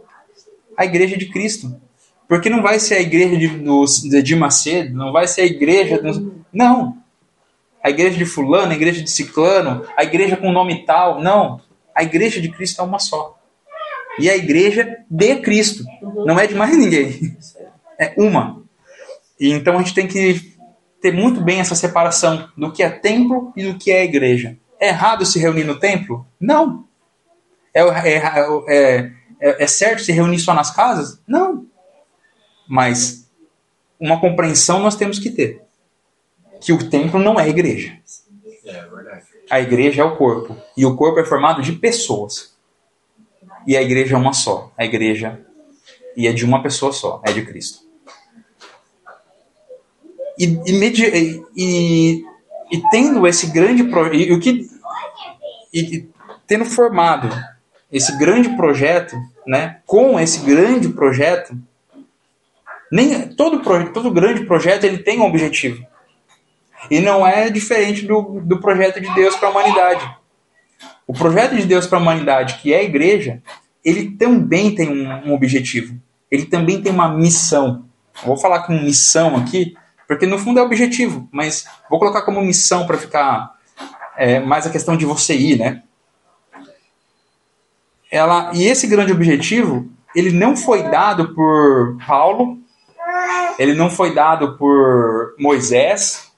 a 0.76 0.84
igreja 0.84 1.16
de 1.16 1.26
Cristo. 1.26 1.80
Porque 2.26 2.48
não 2.48 2.62
vai 2.62 2.78
ser 2.78 2.94
a 2.94 3.00
igreja 3.00 3.36
de, 3.36 3.48
do, 3.48 3.84
de 3.84 4.34
Macedo, 4.34 4.96
não 4.96 5.12
vai 5.12 5.28
ser 5.28 5.42
a 5.42 5.46
igreja. 5.46 6.00
Do, 6.00 6.34
não. 6.52 6.96
A 7.82 7.90
igreja 7.90 8.16
de 8.16 8.24
Fulano, 8.24 8.72
a 8.72 8.74
igreja 8.74 9.02
de 9.02 9.10
Ciclano, 9.10 9.86
a 9.94 10.02
igreja 10.02 10.36
com 10.36 10.50
nome 10.50 10.86
tal. 10.86 11.20
Não. 11.20 11.60
A 11.94 12.02
igreja 12.02 12.40
de 12.40 12.48
Cristo 12.48 12.80
é 12.80 12.84
uma 12.84 12.98
só. 12.98 13.38
E 14.18 14.30
a 14.30 14.36
igreja 14.36 15.04
de 15.08 15.36
Cristo. 15.36 15.84
Não 16.24 16.40
é 16.40 16.46
de 16.46 16.54
mais 16.54 16.76
ninguém. 16.76 17.36
É 17.98 18.14
uma. 18.16 18.62
E 19.38 19.52
então 19.52 19.76
a 19.76 19.78
gente 19.78 19.94
tem 19.94 20.06
que 20.06 20.53
ter 21.04 21.12
muito 21.12 21.42
bem 21.42 21.60
essa 21.60 21.74
separação 21.74 22.48
do 22.56 22.72
que 22.72 22.82
é 22.82 22.88
templo 22.88 23.52
e 23.54 23.70
do 23.70 23.78
que 23.78 23.92
é 23.92 24.02
igreja. 24.02 24.56
É 24.80 24.88
errado 24.88 25.26
se 25.26 25.38
reunir 25.38 25.64
no 25.64 25.78
templo? 25.78 26.26
Não. 26.40 26.88
É, 27.74 27.82
é, 27.82 28.16
é, 28.16 29.12
é, 29.38 29.64
é 29.64 29.66
certo 29.66 30.00
se 30.00 30.12
reunir 30.12 30.38
só 30.38 30.54
nas 30.54 30.70
casas? 30.70 31.20
Não. 31.28 31.66
Mas 32.66 33.30
uma 34.00 34.18
compreensão 34.18 34.78
nós 34.78 34.96
temos 34.96 35.18
que 35.18 35.28
ter. 35.28 35.60
Que 36.58 36.72
o 36.72 36.88
templo 36.88 37.20
não 37.20 37.38
é 37.38 37.50
igreja. 37.50 37.98
É. 38.64 38.88
A 39.50 39.60
igreja 39.60 40.00
é 40.00 40.04
o 40.06 40.16
corpo. 40.16 40.56
E 40.74 40.86
o 40.86 40.96
corpo 40.96 41.20
é 41.20 41.24
formado 41.26 41.60
de 41.60 41.72
pessoas. 41.72 42.56
E 43.66 43.76
a 43.76 43.82
igreja 43.82 44.14
é 44.14 44.18
uma 44.18 44.32
só. 44.32 44.72
A 44.74 44.86
igreja 44.86 45.38
e 46.16 46.26
é 46.26 46.32
de 46.32 46.46
uma 46.46 46.62
pessoa 46.62 46.94
só, 46.94 47.20
é 47.26 47.30
de 47.30 47.44
Cristo. 47.44 47.80
E, 50.44 50.60
e, 50.66 51.42
e, 51.56 52.24
e 52.70 52.82
tendo 52.90 53.26
esse 53.26 53.46
grande 53.46 53.84
projeto, 53.84 54.14
e, 54.14 54.32
o 54.32 54.38
que, 54.38 54.68
e, 55.72 56.06
tendo 56.46 56.66
formado 56.66 57.28
esse 57.90 58.16
grande 58.18 58.50
projeto, 58.50 59.16
né, 59.46 59.78
com 59.86 60.20
esse 60.20 60.40
grande 60.40 60.90
projeto, 60.90 61.56
nem 62.92 63.28
todo 63.28 63.60
todo 63.92 64.10
grande 64.10 64.44
projeto 64.44 64.84
ele 64.84 64.98
tem 64.98 65.18
um 65.18 65.24
objetivo. 65.24 65.84
E 66.90 67.00
não 67.00 67.26
é 67.26 67.48
diferente 67.48 68.04
do, 68.04 68.42
do 68.44 68.60
projeto 68.60 69.00
de 69.00 69.12
Deus 69.14 69.34
para 69.36 69.48
a 69.48 69.50
humanidade. 69.50 70.16
O 71.06 71.14
projeto 71.14 71.56
de 71.56 71.64
Deus 71.64 71.86
para 71.86 71.98
a 71.98 72.00
humanidade, 72.00 72.58
que 72.60 72.74
é 72.74 72.80
a 72.80 72.82
igreja, 72.82 73.42
ele 73.82 74.10
também 74.10 74.74
tem 74.74 74.88
um, 74.88 75.30
um 75.30 75.32
objetivo. 75.32 75.98
Ele 76.30 76.44
também 76.44 76.82
tem 76.82 76.92
uma 76.92 77.08
missão. 77.08 77.84
Eu 78.20 78.28
vou 78.28 78.36
falar 78.36 78.64
com 78.64 78.72
missão 78.74 79.36
aqui, 79.36 79.74
porque 80.06 80.26
no 80.26 80.38
fundo 80.38 80.60
é 80.60 80.62
objetivo, 80.62 81.28
mas 81.32 81.66
vou 81.88 81.98
colocar 81.98 82.22
como 82.22 82.40
missão 82.42 82.86
para 82.86 82.98
ficar 82.98 83.54
é, 84.16 84.40
mais 84.40 84.66
a 84.66 84.70
questão 84.70 84.96
de 84.96 85.04
você 85.04 85.34
ir, 85.34 85.58
né? 85.58 85.82
Ela, 88.10 88.52
e 88.54 88.64
esse 88.64 88.86
grande 88.86 89.12
objetivo, 89.12 89.88
ele 90.14 90.30
não 90.30 90.56
foi 90.56 90.84
dado 90.84 91.34
por 91.34 91.96
Paulo, 92.06 92.58
ele 93.58 93.74
não 93.74 93.90
foi 93.90 94.14
dado 94.14 94.56
por 94.56 95.34
Moisés, 95.38 96.30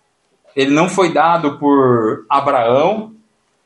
ele 0.54 0.70
não 0.70 0.88
foi 0.88 1.12
dado 1.12 1.58
por 1.58 2.24
Abraão, 2.30 3.14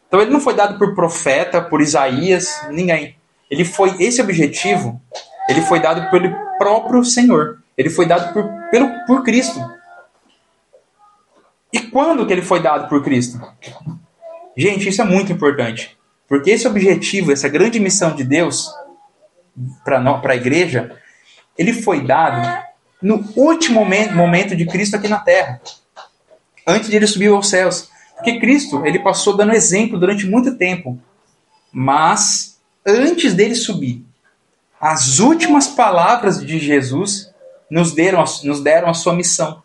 então 0.08 0.20
ele 0.20 0.30
não 0.30 0.40
foi 0.40 0.54
dado 0.54 0.76
por 0.76 0.94
profeta, 0.94 1.62
por 1.62 1.80
Isaías, 1.80 2.48
ninguém. 2.70 3.16
Ele 3.48 3.64
foi 3.64 3.94
esse 4.02 4.20
objetivo, 4.20 5.00
ele 5.48 5.62
foi 5.62 5.78
dado 5.78 6.10
pelo 6.10 6.34
próprio 6.58 7.04
Senhor. 7.04 7.58
Ele 7.76 7.88
foi 7.88 8.06
dado 8.06 8.32
por, 8.32 8.46
pelo, 8.70 8.88
por 9.06 9.22
Cristo. 9.22 9.58
E 11.72 11.80
quando 11.80 12.26
que 12.26 12.32
ele 12.32 12.42
foi 12.42 12.60
dado 12.60 12.88
por 12.88 13.02
Cristo? 13.02 13.40
Gente, 14.56 14.88
isso 14.88 15.00
é 15.00 15.04
muito 15.04 15.32
importante. 15.32 15.96
Porque 16.28 16.50
esse 16.50 16.66
objetivo, 16.66 17.32
essa 17.32 17.48
grande 17.48 17.80
missão 17.80 18.14
de 18.14 18.24
Deus 18.24 18.68
para 19.84 20.20
a 20.32 20.36
igreja, 20.36 20.96
ele 21.56 21.72
foi 21.72 22.04
dado 22.04 22.64
no 23.02 23.24
último 23.36 23.84
momento 23.84 24.56
de 24.56 24.66
Cristo 24.66 24.96
aqui 24.96 25.08
na 25.08 25.18
Terra. 25.18 25.60
Antes 26.66 26.90
de 26.90 26.96
ele 26.96 27.06
subir 27.06 27.28
aos 27.28 27.48
céus. 27.48 27.88
Porque 28.16 28.38
Cristo, 28.38 28.84
ele 28.84 28.98
passou 28.98 29.36
dando 29.36 29.52
exemplo 29.52 29.98
durante 29.98 30.26
muito 30.26 30.56
tempo. 30.56 31.00
Mas, 31.72 32.60
antes 32.86 33.32
dele 33.32 33.54
subir, 33.54 34.04
as 34.80 35.18
últimas 35.18 35.68
palavras 35.68 36.44
de 36.44 36.58
Jesus 36.58 37.32
nos 37.70 37.92
deram, 37.92 38.24
nos 38.44 38.60
deram 38.60 38.88
a 38.88 38.94
sua 38.94 39.14
missão 39.14 39.62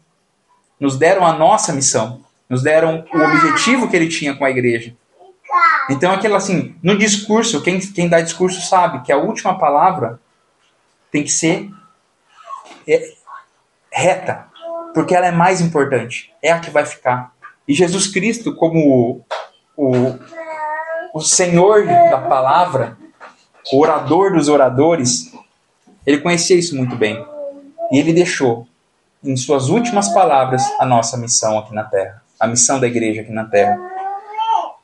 nos 0.79 0.97
deram 0.97 1.25
a 1.25 1.33
nossa 1.33 1.73
missão, 1.73 2.21
nos 2.49 2.61
deram 2.61 3.05
o 3.13 3.17
objetivo 3.17 3.89
que 3.89 3.95
ele 3.95 4.07
tinha 4.07 4.35
com 4.35 4.45
a 4.45 4.49
igreja. 4.49 4.95
Então, 5.89 6.11
aquilo 6.11 6.35
assim, 6.35 6.75
no 6.81 6.97
discurso, 6.97 7.61
quem, 7.61 7.79
quem 7.79 8.09
dá 8.09 8.19
discurso 8.21 8.61
sabe 8.61 9.03
que 9.03 9.11
a 9.11 9.17
última 9.17 9.57
palavra 9.57 10.19
tem 11.11 11.23
que 11.23 11.31
ser 11.31 11.69
é, 12.87 13.13
reta, 13.91 14.45
porque 14.93 15.15
ela 15.15 15.27
é 15.27 15.31
mais 15.31 15.61
importante, 15.61 16.33
é 16.41 16.51
a 16.51 16.59
que 16.59 16.69
vai 16.69 16.85
ficar. 16.85 17.33
E 17.67 17.73
Jesus 17.73 18.07
Cristo, 18.07 18.55
como 18.55 19.23
o, 19.77 19.85
o, 19.85 20.19
o 21.13 21.21
Senhor 21.21 21.85
da 21.85 22.19
palavra, 22.19 22.97
o 23.71 23.79
orador 23.79 24.33
dos 24.33 24.49
oradores, 24.49 25.31
ele 26.05 26.19
conhecia 26.19 26.57
isso 26.57 26.75
muito 26.75 26.95
bem. 26.95 27.25
E 27.91 27.99
ele 27.99 28.13
deixou 28.13 28.67
em 29.23 29.35
suas 29.35 29.69
últimas 29.69 30.09
palavras, 30.09 30.61
a 30.79 30.85
nossa 30.85 31.17
missão 31.17 31.57
aqui 31.57 31.73
na 31.73 31.83
Terra, 31.83 32.21
a 32.39 32.47
missão 32.47 32.79
da 32.79 32.87
igreja 32.87 33.21
aqui 33.21 33.31
na 33.31 33.45
Terra. 33.45 33.77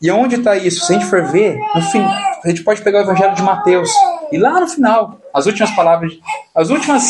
E 0.02 0.10
onde 0.10 0.36
está 0.36 0.56
isso? 0.56 0.86
Se 0.86 0.94
a 0.94 1.00
gente 1.00 1.10
for 1.10 1.24
ver, 1.26 1.60
no 1.76 1.82
fim, 1.84 2.02
a 2.02 2.48
gente 2.50 2.64
pode 2.64 2.82
pegar 2.82 3.00
o 3.00 3.02
Evangelho 3.04 3.36
de 3.36 3.44
Mateus 3.44 3.92
e 4.32 4.38
lá 4.38 4.60
no 4.60 4.68
final, 4.68 5.20
as 5.34 5.46
últimas 5.46 5.70
palavras, 5.72 6.14
as 6.56 6.70
últimas, 6.70 7.04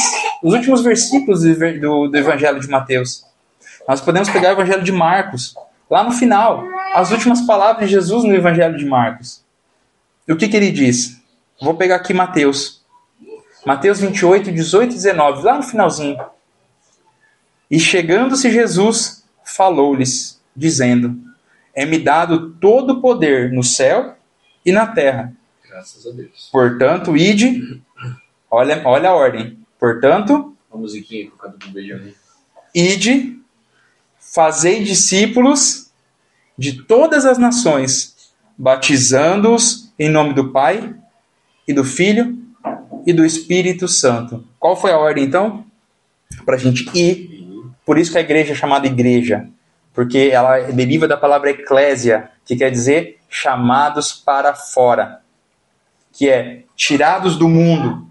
os 0.44 0.54
últimos 0.54 0.82
versículos 0.82 1.42
do, 1.80 2.08
do 2.08 2.18
Evangelho 2.18 2.60
de 2.60 2.68
Mateus. 2.68 3.24
Nós 3.88 4.02
podemos 4.02 4.30
pegar 4.30 4.50
o 4.50 4.52
Evangelho 4.54 4.84
de 4.84 4.92
Marcos, 4.92 5.54
lá 5.90 6.04
no 6.04 6.12
final, 6.12 6.64
as 6.94 7.12
últimas 7.12 7.42
palavras 7.42 7.86
de 7.86 7.92
Jesus 7.92 8.24
no 8.24 8.34
Evangelho 8.34 8.78
de 8.78 8.86
Marcos. 8.86 9.44
E 10.28 10.34
o 10.34 10.38
que, 10.38 10.48
que 10.48 10.58
ele 10.58 10.72
diz? 10.72 11.22
Vou 11.62 11.76
pegar 11.76 11.98
aqui 11.98 12.14
Mateus. 12.14 12.82
Mateus 13.66 14.00
28, 14.00 14.52
18 14.52 14.92
e 14.92 14.96
19, 14.96 15.44
lá 15.44 15.58
no 15.58 15.64
finalzinho. 15.64 16.18
E 17.72 17.80
chegando-se 17.80 18.52
Jesus, 18.52 19.24
falou-lhes, 19.46 20.42
dizendo: 20.54 21.18
É-me 21.74 21.98
dado 21.98 22.52
todo 22.60 22.96
o 22.96 23.02
poder 23.02 23.50
no 23.54 23.64
céu 23.64 24.18
e 24.66 24.74
na 24.74 24.86
terra. 24.86 25.34
Graças 25.66 26.06
a 26.06 26.12
Deus. 26.12 26.50
Portanto, 26.52 27.16
ide. 27.16 27.82
Olha, 28.50 28.82
olha 28.86 29.10
a 29.10 29.14
ordem. 29.14 29.58
Portanto, 29.80 30.54
a 30.70 30.76
musiquinha 30.76 31.32
com 31.32 31.48
o 31.48 31.52
do 31.52 31.70
Benjamin. 31.70 32.14
Ide, 32.76 33.40
fazei 34.20 34.84
discípulos 34.84 35.90
de 36.58 36.84
todas 36.84 37.26
as 37.26 37.38
nações, 37.38 38.34
batizando-os 38.58 39.94
em 39.98 40.10
nome 40.10 40.34
do 40.34 40.52
Pai 40.52 40.94
e 41.66 41.74
do 41.74 41.86
Filho 41.86 42.38
e 43.06 43.14
do 43.14 43.26
Espírito 43.26 43.88
Santo. 43.88 44.46
Qual 44.60 44.76
foi 44.76 44.92
a 44.92 44.98
ordem 44.98 45.24
então? 45.24 45.66
Para 46.46 46.56
a 46.56 46.60
gente 46.60 46.86
ir 46.98 47.41
por 47.92 48.00
isso 48.00 48.14
que 48.14 48.18
a 48.18 48.22
igreja 48.22 48.54
é 48.54 48.56
chamada 48.56 48.88
igreja, 48.88 49.50
porque 49.94 50.30
ela 50.32 50.62
deriva 50.72 51.10
da 51.10 51.18
palavra 51.18 51.50
eclésia, 51.50 52.32
que 52.46 52.56
quer 52.56 52.72
dizer 52.72 53.20
chamados 53.28 54.14
para 54.14 54.56
fora, 54.56 55.20
que 56.14 56.30
é 56.30 56.64
tirados 56.74 57.36
do 57.36 57.50
mundo. 57.50 58.08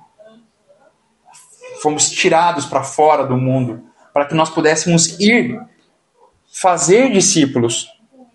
Fomos 1.80 2.10
tirados 2.10 2.66
para 2.66 2.82
fora 2.82 3.24
do 3.24 3.38
mundo, 3.38 3.82
para 4.12 4.26
que 4.26 4.34
nós 4.34 4.50
pudéssemos 4.50 5.18
ir 5.18 5.58
fazer 6.52 7.10
discípulos. 7.10 7.88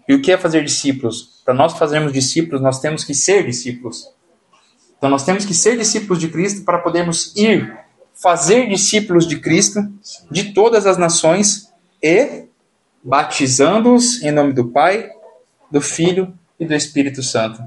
E 0.08 0.16
o 0.16 0.24
que 0.24 0.32
é 0.32 0.40
fazer 0.40 0.64
discípulos? 0.64 1.44
Para 1.46 1.54
nós 1.54 1.78
fazermos 1.78 2.12
discípulos, 2.12 2.60
nós 2.60 2.80
temos 2.80 3.04
que 3.04 3.14
ser 3.14 3.46
discípulos. 3.46 4.12
Então 4.98 5.12
nós 5.12 5.24
temos 5.24 5.46
que 5.46 5.54
ser 5.54 5.78
discípulos 5.78 6.20
de 6.20 6.28
Cristo 6.28 6.66
para 6.66 6.80
podermos 6.80 7.36
ir 7.36 7.85
fazer 8.16 8.68
discípulos 8.68 9.28
de 9.28 9.40
Cristo 9.40 9.82
de 10.32 10.54
todas 10.54 10.88
as 10.88 10.98
nações 10.98 11.72
e 12.02 12.46
batizando-os 13.04 14.24
em 14.24 14.32
nome 14.32 14.54
do 14.54 14.70
Pai, 14.70 15.10
do 15.70 15.82
Filho 15.82 16.34
e 16.60 16.66
do 16.66 16.74
Espírito 16.74 17.22
Santo. 17.22 17.64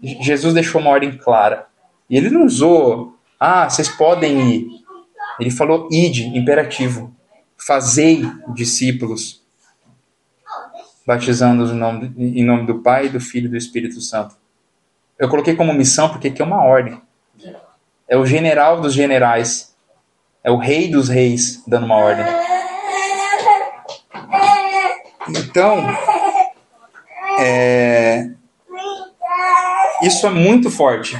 Jesus 0.00 0.54
deixou 0.54 0.80
uma 0.80 0.90
ordem 0.90 1.16
clara. 1.16 1.66
E 2.08 2.16
ele 2.16 2.30
não 2.30 2.44
usou, 2.44 3.18
ah, 3.38 3.68
vocês 3.68 3.88
podem 3.88 4.54
ir. 4.54 4.68
Ele 5.40 5.50
falou 5.50 5.88
ide, 5.90 6.26
imperativo. 6.26 7.14
Fazei 7.56 8.22
discípulos, 8.54 9.42
batizando-os 11.06 11.70
em 11.72 12.44
nome, 12.44 12.66
do 12.66 12.80
Pai, 12.80 13.08
do 13.08 13.20
Filho 13.20 13.46
e 13.46 13.50
do 13.50 13.56
Espírito 13.56 14.00
Santo. 14.00 14.36
Eu 15.18 15.28
coloquei 15.28 15.56
como 15.56 15.72
missão 15.74 16.08
porque 16.08 16.28
aqui 16.28 16.40
é 16.40 16.44
uma 16.44 16.62
ordem. 16.62 17.00
É 18.08 18.16
o 18.16 18.24
general 18.24 18.80
dos 18.80 18.94
generais. 18.94 19.74
É 20.42 20.50
o 20.50 20.56
rei 20.56 20.88
dos 20.88 21.08
reis 21.08 21.62
dando 21.66 21.84
uma 21.84 21.96
ordem. 21.96 22.24
Então, 25.28 25.84
é, 27.38 28.30
isso 30.02 30.26
é 30.26 30.30
muito 30.30 30.70
forte. 30.70 31.18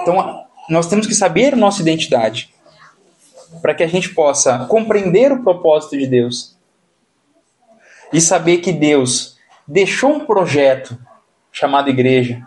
Então, 0.00 0.44
nós 0.68 0.88
temos 0.88 1.06
que 1.06 1.14
saber 1.14 1.54
nossa 1.54 1.80
identidade 1.80 2.52
para 3.60 3.74
que 3.74 3.82
a 3.82 3.86
gente 3.86 4.12
possa 4.14 4.66
compreender 4.66 5.30
o 5.30 5.42
propósito 5.42 5.96
de 5.96 6.06
Deus 6.06 6.56
e 8.12 8.20
saber 8.20 8.58
que 8.58 8.72
Deus 8.72 9.38
deixou 9.66 10.10
um 10.10 10.26
projeto 10.26 10.98
chamado 11.52 11.90
igreja 11.90 12.46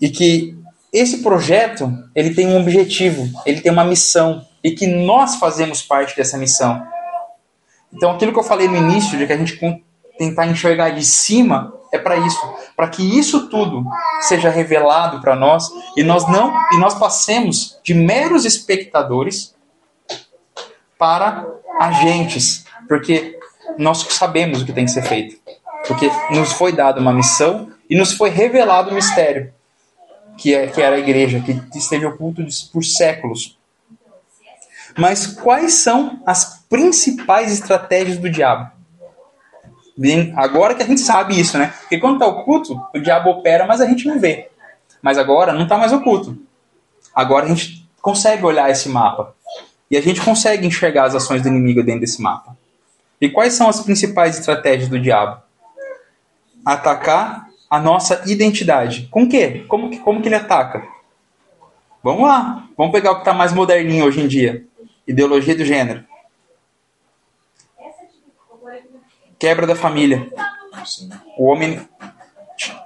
e 0.00 0.08
que 0.10 0.58
esse 0.92 1.22
projeto 1.22 1.90
ele 2.14 2.34
tem 2.34 2.48
um 2.48 2.60
objetivo, 2.60 3.26
ele 3.46 3.62
tem 3.62 3.72
uma 3.72 3.84
missão 3.84 4.46
e 4.62 4.72
que 4.72 4.86
nós 4.86 5.36
fazemos 5.36 5.82
parte 5.82 6.14
dessa 6.14 6.36
missão. 6.36 6.86
Então, 7.92 8.10
aquilo 8.10 8.32
que 8.32 8.38
eu 8.38 8.44
falei 8.44 8.68
no 8.68 8.76
início, 8.76 9.18
de 9.18 9.26
que 9.26 9.32
a 9.32 9.36
gente 9.36 9.58
tentar 10.18 10.46
enxergar 10.46 10.90
de 10.90 11.04
cima, 11.04 11.74
é 11.90 11.98
para 11.98 12.16
isso, 12.16 12.38
para 12.76 12.88
que 12.88 13.18
isso 13.18 13.48
tudo 13.48 13.84
seja 14.20 14.50
revelado 14.50 15.20
para 15.20 15.34
nós 15.34 15.68
e 15.96 16.02
nós 16.02 16.28
não 16.28 16.54
e 16.72 16.78
nós 16.78 16.94
passemos 16.94 17.78
de 17.82 17.94
meros 17.94 18.44
espectadores 18.44 19.54
para 20.98 21.46
agentes, 21.80 22.64
porque 22.86 23.38
nós 23.78 24.06
sabemos 24.10 24.62
o 24.62 24.66
que 24.66 24.72
tem 24.72 24.84
que 24.84 24.90
ser 24.90 25.02
feito, 25.02 25.36
porque 25.86 26.10
nos 26.30 26.52
foi 26.52 26.72
dada 26.72 27.00
uma 27.00 27.12
missão 27.12 27.70
e 27.90 27.96
nos 27.96 28.12
foi 28.12 28.30
revelado 28.30 28.90
o 28.90 28.94
mistério 28.94 29.52
que 30.36 30.54
é 30.54 30.66
que 30.66 30.80
era 30.80 30.96
a 30.96 30.98
igreja 30.98 31.40
que 31.40 31.78
esteve 31.78 32.06
oculto 32.06 32.44
por 32.72 32.84
séculos. 32.84 33.58
Mas 34.96 35.26
quais 35.26 35.74
são 35.74 36.20
as 36.26 36.64
principais 36.68 37.52
estratégias 37.52 38.18
do 38.18 38.30
diabo? 38.30 38.70
Bem, 39.96 40.32
agora 40.36 40.74
que 40.74 40.82
a 40.82 40.86
gente 40.86 41.00
sabe 41.00 41.38
isso, 41.38 41.58
né? 41.58 41.72
Porque 41.80 41.98
quando 41.98 42.14
está 42.14 42.26
oculto, 42.26 42.80
o 42.94 42.98
diabo 42.98 43.30
opera, 43.30 43.66
mas 43.66 43.80
a 43.80 43.86
gente 43.86 44.06
não 44.06 44.18
vê. 44.18 44.50
Mas 45.00 45.18
agora 45.18 45.52
não 45.52 45.64
está 45.64 45.76
mais 45.76 45.92
oculto. 45.92 46.38
Agora 47.14 47.44
a 47.44 47.48
gente 47.48 47.86
consegue 48.00 48.44
olhar 48.44 48.70
esse 48.70 48.88
mapa. 48.88 49.34
E 49.90 49.96
a 49.96 50.00
gente 50.00 50.20
consegue 50.22 50.66
enxergar 50.66 51.04
as 51.04 51.14
ações 51.14 51.42
do 51.42 51.48
inimigo 51.48 51.82
dentro 51.82 52.00
desse 52.00 52.22
mapa. 52.22 52.56
E 53.20 53.28
quais 53.28 53.52
são 53.52 53.68
as 53.68 53.80
principais 53.80 54.38
estratégias 54.38 54.88
do 54.88 54.98
diabo? 54.98 55.42
Atacar 56.64 57.48
a 57.72 57.80
nossa 57.80 58.22
identidade. 58.26 59.08
Com 59.10 59.26
quê? 59.26 59.64
Como, 59.66 59.88
que, 59.88 59.98
como 60.00 60.20
que 60.20 60.28
ele 60.28 60.34
ataca? 60.34 60.86
Vamos 62.02 62.28
lá. 62.28 62.68
Vamos 62.76 62.92
pegar 62.92 63.12
o 63.12 63.14
que 63.14 63.20
está 63.22 63.32
mais 63.32 63.50
moderninho 63.54 64.04
hoje 64.04 64.20
em 64.20 64.28
dia. 64.28 64.66
Ideologia 65.06 65.56
do 65.56 65.64
gênero. 65.64 66.04
quebra 69.42 69.66
da 69.66 69.74
família. 69.74 70.30
O 71.38 71.46
homem 71.46 71.80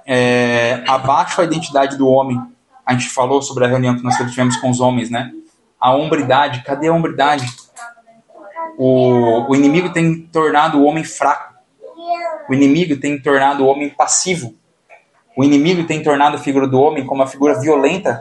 é, 0.07 0.81
abaixa 0.87 1.41
a 1.41 1.45
identidade 1.45 1.97
do 1.97 2.07
homem. 2.07 2.41
A 2.83 2.93
gente 2.93 3.09
falou 3.09 3.43
sobre 3.43 3.65
a 3.65 3.67
reunião 3.67 3.97
que 3.97 4.03
nós 4.03 4.15
tivemos 4.15 4.55
com 4.55 4.69
os 4.69 4.79
homens, 4.79 5.11
né? 5.11 5.33
A 5.79 5.93
hombridade, 5.93 6.63
cadê 6.63 6.87
a 6.87 6.93
hombridade? 6.93 7.45
O, 8.77 9.51
o 9.51 9.55
inimigo 9.55 9.91
tem 9.91 10.21
tornado 10.21 10.79
o 10.79 10.85
homem 10.85 11.03
fraco. 11.03 11.53
O 12.49 12.53
inimigo 12.53 12.95
tem 12.95 13.21
tornado 13.21 13.65
o 13.65 13.67
homem 13.67 13.89
passivo. 13.89 14.55
O 15.37 15.43
inimigo 15.43 15.85
tem 15.85 16.01
tornado 16.01 16.35
a 16.35 16.39
figura 16.39 16.67
do 16.67 16.81
homem 16.81 17.05
como 17.05 17.21
uma 17.21 17.27
figura 17.27 17.59
violenta 17.59 18.19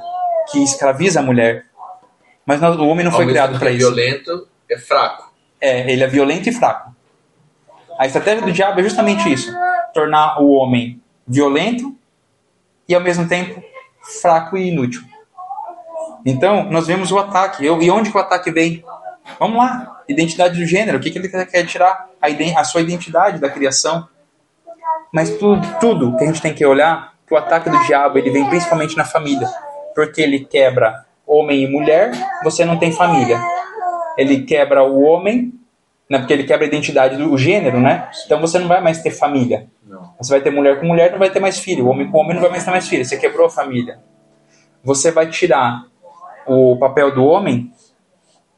que 0.53 0.63
escraviza 0.63 1.21
a 1.21 1.23
mulher. 1.23 1.65
Mas 2.45 2.63
o 2.63 2.87
homem 2.87 3.05
não 3.05 3.11
Ao 3.11 3.17
foi 3.17 3.27
criado 3.27 3.59
para 3.59 3.71
isso. 3.71 3.79
violento 3.79 4.47
é 4.71 4.79
fraco. 4.79 5.33
É, 5.59 5.91
ele 5.91 6.05
é 6.05 6.07
violento 6.07 6.49
e 6.49 6.53
fraco. 6.53 6.95
A 7.99 8.07
estratégia 8.07 8.45
do 8.45 8.53
diabo 8.53 8.79
é 8.79 8.83
justamente 8.83 9.33
isso: 9.33 9.51
tornar 9.95 10.41
o 10.43 10.51
homem 10.53 11.01
violento 11.27 11.97
e 12.87 12.95
ao 12.95 13.01
mesmo 13.01 13.27
tempo 13.27 13.63
fraco 14.21 14.57
e 14.57 14.69
inútil. 14.69 15.03
Então, 16.25 16.65
nós 16.65 16.87
vemos 16.87 17.11
o 17.11 17.19
ataque. 17.19 17.65
E 17.65 17.91
onde 17.91 18.11
o 18.11 18.19
ataque 18.19 18.51
vem? 18.51 18.85
Vamos 19.39 19.57
lá. 19.57 20.03
Identidade 20.09 20.59
do 20.59 20.67
gênero. 20.67 20.99
O 20.99 21.01
que, 21.01 21.11
que 21.11 21.19
ele 21.19 21.29
quer 21.29 21.65
tirar? 21.65 22.09
A, 22.21 22.61
a 22.61 22.65
sua 22.65 22.83
identidade 22.83 23.41
da 23.41 23.49
criação. 23.49 24.07
Mas 25.17 25.31
tudo, 25.39 25.67
tudo 25.81 26.15
que 26.19 26.25
a 26.25 26.27
gente 26.27 26.43
tem 26.43 26.53
que 26.53 26.67
olhar, 26.67 27.15
que 27.27 27.33
o 27.33 27.39
ataque 27.39 27.71
do 27.71 27.87
diabo 27.87 28.19
ele 28.19 28.29
vem 28.29 28.45
principalmente 28.51 28.95
na 28.99 29.05
família. 29.07 29.49
Porque 29.95 30.21
ele 30.21 30.41
quebra 30.41 31.07
homem 31.27 31.63
e 31.63 31.67
mulher, 31.67 32.13
você 32.45 32.67
não 32.67 32.79
tem 32.79 32.93
família. 32.93 33.41
Ele 34.19 34.43
quebra 34.43 34.85
o 34.85 35.03
homem, 35.03 35.55
né? 36.07 36.19
Porque 36.19 36.35
ele 36.35 36.45
quebra 36.45 36.67
a 36.67 36.69
identidade 36.69 37.17
do 37.17 37.39
gênero, 37.39 37.81
né? 37.81 38.11
Então 38.27 38.39
você 38.43 38.59
não 38.59 38.69
vai 38.69 38.83
mais 38.83 39.01
ter 39.01 39.11
família. 39.11 39.67
Não. 39.87 40.13
Você 40.21 40.33
vai 40.33 40.43
ter 40.43 40.51
mulher 40.51 40.79
com 40.79 40.85
mulher, 40.85 41.13
não 41.13 41.19
vai 41.19 41.31
ter 41.31 41.41
mais 41.41 41.59
filho. 41.59 41.87
O 41.87 41.89
homem 41.89 42.11
com 42.11 42.19
homem 42.19 42.35
não 42.35 42.43
vai 42.43 42.51
mais 42.51 42.67
ter 42.67 42.71
mais 42.71 42.87
filho. 42.87 43.03
Você 43.03 43.17
quebrou 43.17 43.47
a 43.47 43.51
família. 43.51 43.99
Você 44.85 45.11
vai 45.11 45.31
tirar 45.31 45.87
o 46.47 46.77
papel 46.77 47.15
do 47.15 47.25
homem 47.25 47.73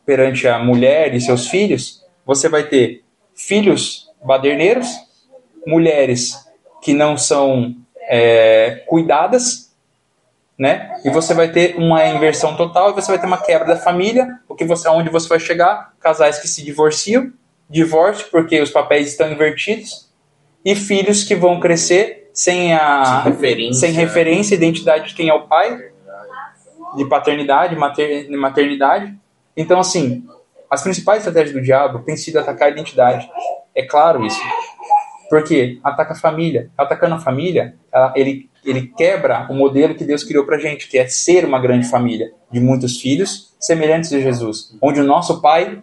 perante 0.04 0.48
a 0.48 0.58
mulher 0.58 1.14
e 1.14 1.20
seus 1.20 1.46
filhos. 1.46 2.04
Você 2.26 2.48
vai 2.48 2.64
ter 2.64 3.04
filhos 3.32 4.10
baderneiros, 4.24 4.88
mulheres 5.64 6.47
que 6.82 6.92
não 6.92 7.16
são 7.16 7.74
é, 8.08 8.82
cuidadas, 8.86 9.68
né? 10.58 11.00
E 11.04 11.10
você 11.10 11.34
vai 11.34 11.50
ter 11.50 11.76
uma 11.76 12.04
inversão 12.06 12.56
total 12.56 12.90
e 12.90 12.94
você 12.94 13.12
vai 13.12 13.20
ter 13.20 13.26
uma 13.26 13.38
quebra 13.38 13.68
da 13.68 13.76
família, 13.76 14.40
o 14.48 14.54
que 14.54 14.64
você, 14.64 14.88
onde 14.88 15.08
você 15.08 15.28
vai 15.28 15.38
chegar, 15.38 15.92
casais 16.00 16.38
que 16.38 16.48
se 16.48 16.64
divorciam, 16.64 17.32
divórcio 17.70 18.26
porque 18.30 18.60
os 18.60 18.70
papéis 18.70 19.08
estão 19.08 19.30
invertidos 19.30 20.08
e 20.64 20.74
filhos 20.74 21.22
que 21.22 21.34
vão 21.34 21.60
crescer 21.60 22.30
sem 22.32 22.74
a 22.74 23.22
sem 23.22 23.32
referência, 23.32 23.80
sem 23.80 23.92
referência 23.92 24.54
identidade 24.54 25.08
de 25.08 25.14
quem 25.14 25.28
é 25.28 25.34
o 25.34 25.46
pai, 25.46 25.90
de 26.96 27.04
paternidade, 27.04 27.76
mater, 27.76 28.28
maternidade. 28.30 29.14
Então 29.56 29.78
assim, 29.78 30.26
as 30.70 30.82
principais 30.82 31.18
estratégias 31.18 31.54
do 31.54 31.62
diabo 31.62 32.00
têm 32.00 32.16
sido 32.16 32.38
atacar 32.38 32.68
a 32.68 32.70
identidade. 32.70 33.30
É 33.74 33.82
claro 33.82 34.24
isso. 34.24 34.40
Porque 35.28 35.78
ataca 35.84 36.12
a 36.12 36.16
família. 36.16 36.70
Atacando 36.76 37.14
a 37.14 37.20
família, 37.20 37.74
ele, 38.14 38.48
ele 38.64 38.86
quebra 38.96 39.46
o 39.50 39.54
modelo 39.54 39.94
que 39.94 40.04
Deus 40.04 40.24
criou 40.24 40.44
pra 40.44 40.58
gente, 40.58 40.88
que 40.88 40.98
é 40.98 41.06
ser 41.06 41.44
uma 41.44 41.60
grande 41.60 41.88
família 41.88 42.32
de 42.50 42.60
muitos 42.60 43.00
filhos 43.00 43.54
semelhantes 43.60 44.12
a 44.12 44.20
Jesus, 44.20 44.76
onde 44.80 45.00
o 45.00 45.04
nosso 45.04 45.40
pai 45.42 45.82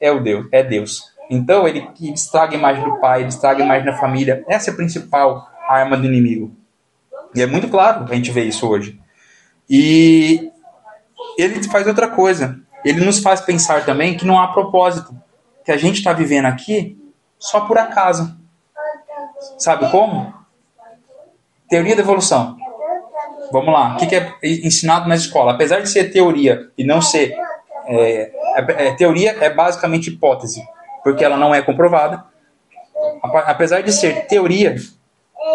é 0.00 0.10
o 0.10 0.20
Deus, 0.20 0.46
é 0.52 0.62
Deus. 0.62 1.02
Então 1.30 1.68
ele 1.68 1.86
estraga 2.00 2.54
a 2.54 2.58
imagem 2.58 2.84
do 2.84 2.98
pai, 3.00 3.20
ele 3.20 3.28
estraga 3.28 3.62
a 3.62 3.66
imagem 3.66 3.84
da 3.84 3.96
família. 3.98 4.44
Essa 4.48 4.70
é 4.70 4.72
a 4.72 4.76
principal 4.76 5.46
arma 5.68 5.96
do 5.96 6.06
inimigo. 6.06 6.56
E 7.34 7.42
é 7.42 7.46
muito 7.46 7.68
claro 7.68 8.10
a 8.10 8.14
gente 8.14 8.30
ver 8.30 8.44
isso 8.44 8.66
hoje. 8.66 8.98
E 9.68 10.50
ele 11.36 11.62
faz 11.64 11.86
outra 11.86 12.08
coisa. 12.08 12.58
Ele 12.84 13.04
nos 13.04 13.18
faz 13.18 13.40
pensar 13.40 13.84
também 13.84 14.16
que 14.16 14.24
não 14.24 14.40
há 14.40 14.48
propósito. 14.48 15.14
Que 15.64 15.72
a 15.72 15.76
gente 15.76 15.96
está 15.96 16.14
vivendo 16.14 16.46
aqui 16.46 16.96
só 17.38 17.60
por 17.60 17.76
acaso. 17.76 18.37
Sabe 19.58 19.90
como? 19.90 20.32
Teoria 21.68 21.94
da 21.94 22.02
evolução. 22.02 22.56
Vamos 23.52 23.72
lá. 23.72 23.94
O 23.94 23.98
que 23.98 24.14
é 24.14 24.34
ensinado 24.42 25.08
na 25.08 25.14
escola? 25.14 25.52
Apesar 25.52 25.80
de 25.80 25.88
ser 25.88 26.10
teoria 26.12 26.70
e 26.76 26.84
não 26.84 27.00
ser. 27.00 27.34
É, 27.86 28.32
é, 28.56 28.88
é, 28.88 28.94
teoria 28.94 29.36
é 29.40 29.48
basicamente 29.48 30.10
hipótese 30.10 30.62
porque 31.02 31.24
ela 31.24 31.36
não 31.36 31.54
é 31.54 31.62
comprovada. 31.62 32.24
Apesar 33.22 33.82
de 33.82 33.92
ser 33.92 34.26
teoria, 34.26 34.76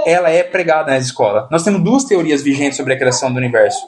ela 0.05 0.29
é 0.29 0.43
pregada 0.43 0.91
na 0.91 0.97
escola. 0.97 1.47
Nós 1.51 1.63
temos 1.63 1.83
duas 1.83 2.03
teorias 2.05 2.41
vigentes 2.41 2.77
sobre 2.77 2.93
a 2.93 2.97
criação 2.97 3.31
do 3.31 3.37
universo. 3.37 3.87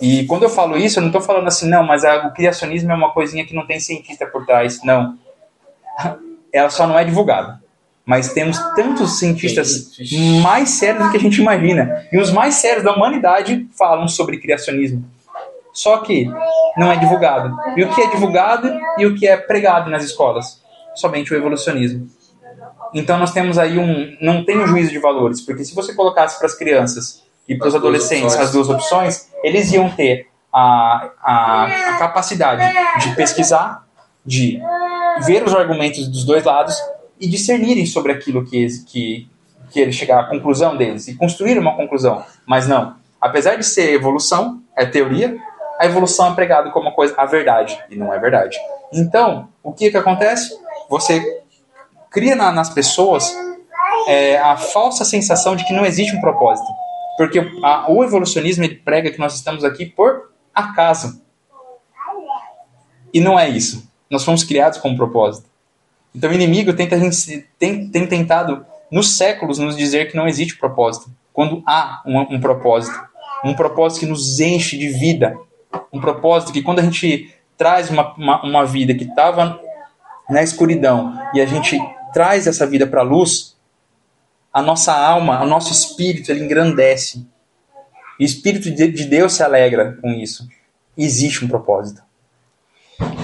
E 0.00 0.24
quando 0.26 0.44
eu 0.44 0.48
falo 0.48 0.76
isso, 0.76 0.98
eu 0.98 1.02
não 1.02 1.08
estou 1.08 1.20
falando 1.20 1.48
assim, 1.48 1.68
não, 1.68 1.82
mas 1.82 2.04
a, 2.04 2.26
o 2.26 2.32
criacionismo 2.32 2.90
é 2.90 2.94
uma 2.94 3.12
coisinha 3.12 3.44
que 3.44 3.54
não 3.54 3.66
tem 3.66 3.80
cientista 3.80 4.26
por 4.26 4.46
trás. 4.46 4.82
Não. 4.82 5.18
Ela 6.52 6.70
só 6.70 6.86
não 6.86 6.98
é 6.98 7.04
divulgada. 7.04 7.60
Mas 8.10 8.32
temos 8.32 8.58
tantos 8.74 9.20
cientistas 9.20 9.92
mais 10.42 10.70
sérios 10.70 11.04
do 11.04 11.10
que 11.12 11.16
a 11.16 11.20
gente 11.20 11.40
imagina. 11.40 12.08
E 12.10 12.18
os 12.18 12.32
mais 12.32 12.56
sérios 12.56 12.82
da 12.82 12.92
humanidade 12.92 13.68
falam 13.78 14.08
sobre 14.08 14.40
criacionismo. 14.40 15.04
Só 15.72 15.98
que 15.98 16.28
não 16.76 16.90
é 16.90 16.96
divulgado. 16.96 17.56
E 17.76 17.84
o 17.84 17.94
que 17.94 18.00
é 18.00 18.10
divulgado 18.10 18.68
e 18.98 19.06
o 19.06 19.14
que 19.14 19.28
é 19.28 19.36
pregado 19.36 19.88
nas 19.88 20.02
escolas? 20.02 20.60
Somente 20.92 21.32
o 21.32 21.36
evolucionismo. 21.36 22.08
Então 22.92 23.16
nós 23.16 23.32
temos 23.32 23.56
aí 23.58 23.78
um. 23.78 24.16
Não 24.20 24.44
tem 24.44 24.58
um 24.58 24.66
juízo 24.66 24.90
de 24.90 24.98
valores, 24.98 25.40
porque 25.42 25.64
se 25.64 25.72
você 25.72 25.94
colocasse 25.94 26.36
para 26.36 26.48
as 26.48 26.54
crianças 26.54 27.22
e 27.48 27.54
para 27.54 27.68
os 27.68 27.76
adolescentes 27.76 28.34
as 28.34 28.50
duas 28.50 28.68
opções, 28.68 29.28
eles 29.44 29.70
iam 29.70 29.88
ter 29.88 30.26
a, 30.52 31.10
a, 31.22 31.64
a 31.64 31.98
capacidade 31.98 32.60
de 32.98 33.14
pesquisar, 33.14 33.86
de 34.26 34.60
ver 35.24 35.44
os 35.44 35.54
argumentos 35.54 36.08
dos 36.08 36.24
dois 36.24 36.42
lados 36.42 36.74
e 37.20 37.28
discernirem 37.28 37.84
sobre 37.86 38.12
aquilo 38.12 38.44
que, 38.44 38.66
que, 38.86 39.28
que 39.70 39.78
eles 39.80 39.94
chegar 39.94 40.20
à 40.20 40.24
conclusão 40.24 40.76
deles 40.76 41.06
e 41.08 41.14
construir 41.14 41.58
uma 41.58 41.76
conclusão. 41.76 42.24
Mas 42.46 42.66
não. 42.66 42.96
Apesar 43.20 43.56
de 43.56 43.64
ser 43.64 43.92
evolução, 43.92 44.62
é 44.76 44.86
teoria, 44.86 45.36
a 45.78 45.84
evolução 45.86 46.32
é 46.32 46.34
pregada 46.34 46.70
como 46.70 46.92
coisa, 46.92 47.14
a 47.18 47.26
verdade, 47.26 47.78
e 47.90 47.96
não 47.96 48.12
é 48.12 48.18
verdade. 48.18 48.56
Então, 48.92 49.48
o 49.62 49.72
que 49.72 49.90
que 49.90 49.96
acontece? 49.96 50.58
Você 50.88 51.42
cria 52.10 52.34
na- 52.34 52.50
nas 52.52 52.70
pessoas 52.70 53.32
é, 54.08 54.38
a 54.38 54.56
falsa 54.56 55.04
sensação 55.04 55.54
de 55.54 55.64
que 55.64 55.74
não 55.74 55.84
existe 55.84 56.16
um 56.16 56.20
propósito. 56.20 56.66
Porque 57.18 57.38
a- 57.62 57.84
o 57.90 58.02
evolucionismo 58.02 58.64
ele 58.64 58.76
prega 58.76 59.10
que 59.10 59.18
nós 59.18 59.34
estamos 59.34 59.62
aqui 59.62 59.84
por 59.84 60.30
acaso. 60.54 61.20
E 63.12 63.20
não 63.20 63.38
é 63.38 63.48
isso. 63.48 63.90
Nós 64.08 64.24
fomos 64.24 64.42
criados 64.42 64.78
com 64.78 64.88
um 64.88 64.96
propósito. 64.96 65.49
Então 66.14 66.30
o 66.30 66.34
inimigo 66.34 66.72
tenta, 66.72 66.96
tem, 67.58 67.88
tem 67.88 68.06
tentado, 68.06 68.66
nos 68.90 69.16
séculos, 69.16 69.58
nos 69.58 69.76
dizer 69.76 70.10
que 70.10 70.16
não 70.16 70.26
existe 70.26 70.56
propósito. 70.56 71.10
Quando 71.32 71.62
há 71.66 72.02
um, 72.04 72.36
um 72.36 72.40
propósito. 72.40 72.98
Um 73.44 73.54
propósito 73.54 74.00
que 74.00 74.06
nos 74.06 74.40
enche 74.40 74.76
de 74.76 74.88
vida. 74.88 75.38
Um 75.92 76.00
propósito 76.00 76.52
que 76.52 76.62
quando 76.62 76.80
a 76.80 76.82
gente 76.82 77.32
traz 77.56 77.90
uma, 77.90 78.14
uma, 78.14 78.42
uma 78.42 78.66
vida 78.66 78.94
que 78.94 79.04
estava 79.04 79.60
na 80.28 80.42
escuridão 80.42 81.16
e 81.32 81.40
a 81.40 81.46
gente 81.46 81.78
traz 82.12 82.46
essa 82.46 82.66
vida 82.66 82.86
para 82.86 83.00
a 83.00 83.04
luz, 83.04 83.56
a 84.52 84.60
nossa 84.60 84.92
alma, 84.92 85.42
o 85.42 85.46
nosso 85.46 85.72
espírito, 85.72 86.30
ele 86.30 86.44
engrandece. 86.44 87.26
O 88.18 88.22
espírito 88.22 88.70
de 88.70 89.04
Deus 89.04 89.34
se 89.34 89.42
alegra 89.42 89.96
com 90.02 90.10
isso. 90.10 90.48
Existe 90.96 91.44
um 91.44 91.48
propósito. 91.48 92.02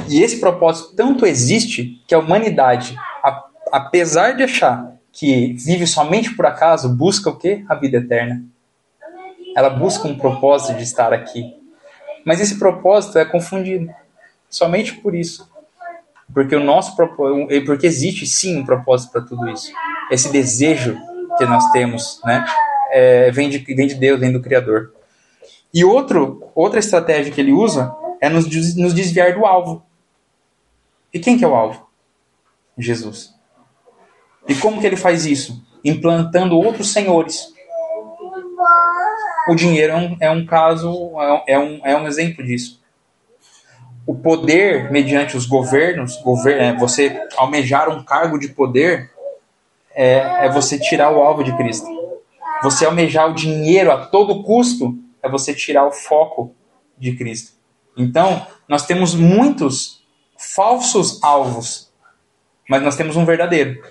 E 0.09 0.23
esse 0.23 0.39
propósito 0.39 0.95
tanto 0.95 1.27
existe 1.27 2.01
que 2.07 2.15
a 2.15 2.19
humanidade, 2.19 2.97
a- 3.23 3.45
apesar 3.73 4.33
de 4.33 4.43
achar 4.43 4.93
que 5.13 5.55
vive 5.55 5.87
somente 5.87 6.35
por 6.35 6.47
acaso, 6.47 6.89
busca 6.95 7.31
o 7.31 7.37
quê? 7.37 7.65
A 7.69 7.75
vida 7.75 7.99
eterna. 7.99 8.45
Ela 9.57 9.71
busca 9.71 10.07
um 10.07 10.17
propósito 10.17 10.77
de 10.77 10.83
estar 10.83 11.13
aqui. 11.13 11.55
Mas 12.25 12.41
esse 12.41 12.59
propósito 12.59 13.19
é 13.19 13.25
confundido. 13.25 13.91
Somente 14.51 14.95
por 14.95 15.15
isso. 15.15 15.51
Porque 16.35 16.55
o 16.55 16.63
nosso 16.63 16.95
propósito, 16.95 17.49
porque 17.65 17.87
existe 17.87 18.27
sim 18.27 18.59
um 18.59 18.65
propósito 18.65 19.13
para 19.13 19.23
tudo 19.23 19.49
isso. 19.49 19.73
Esse 20.11 20.31
desejo 20.31 20.99
que 21.39 21.45
nós 21.47 21.71
temos, 21.73 22.21
né, 22.25 22.45
é, 22.91 23.31
vem, 23.31 23.49
de, 23.49 23.59
vem 23.59 23.87
de 23.87 23.95
Deus, 23.95 24.21
vem 24.21 24.33
do 24.33 24.41
Criador. 24.43 24.93
E 25.73 25.85
outro, 25.85 26.51
outra 26.55 26.79
estratégia 26.79 27.33
que 27.33 27.41
ele 27.41 27.53
usa 27.53 27.95
é 28.21 28.29
nos, 28.29 28.47
nos 28.77 28.95
desviar 28.95 29.35
do 29.35 29.45
alvo. 29.45 29.85
E 31.13 31.19
quem 31.19 31.39
que 31.39 31.45
é 31.45 31.49
o 31.49 31.55
alvo? 31.55 31.87
Jesus. 32.77 33.35
E 34.49 34.55
como 34.55 34.81
que 34.81 34.87
ele 34.87 34.97
faz 34.97 35.27
isso? 35.27 35.65
Implantando 35.85 36.59
outros 36.59 36.93
senhores. 36.93 37.53
O 39.49 39.55
dinheiro 39.55 39.93
é 39.93 39.97
um, 39.97 40.17
é 40.21 40.31
um 40.31 40.45
caso, 40.45 41.13
é 41.47 41.59
um, 41.59 41.81
é 41.85 41.97
um 41.97 42.07
exemplo 42.07 42.45
disso. 42.45 42.83
O 44.07 44.15
poder, 44.15 44.91
mediante 44.91 45.37
os 45.37 45.47
governos, 45.47 46.17
gover 46.23 46.61
é, 46.61 46.73
você 46.75 47.21
almejar 47.37 47.89
um 47.89 48.05
cargo 48.05 48.39
de 48.39 48.49
poder, 48.49 49.11
é, 49.95 50.47
é 50.47 50.51
você 50.51 50.79
tirar 50.79 51.11
o 51.11 51.21
alvo 51.21 51.43
de 51.43 51.57
Cristo. 51.57 51.87
Você 52.63 52.85
almejar 52.85 53.31
o 53.31 53.35
dinheiro 53.35 53.91
a 53.91 54.07
todo 54.07 54.43
custo, 54.43 54.97
é 55.23 55.29
você 55.29 55.55
tirar 55.55 55.87
o 55.87 55.93
foco 55.93 56.55
de 56.97 57.17
Cristo. 57.17 57.56
Então, 57.97 58.47
nós 58.69 58.85
temos 58.87 59.15
muitos 59.15 60.03
falsos 60.39 61.23
alvos, 61.23 61.91
mas 62.69 62.83
nós 62.83 62.97
temos 62.97 63.17
um 63.17 63.25
verdadeiro. 63.25 63.83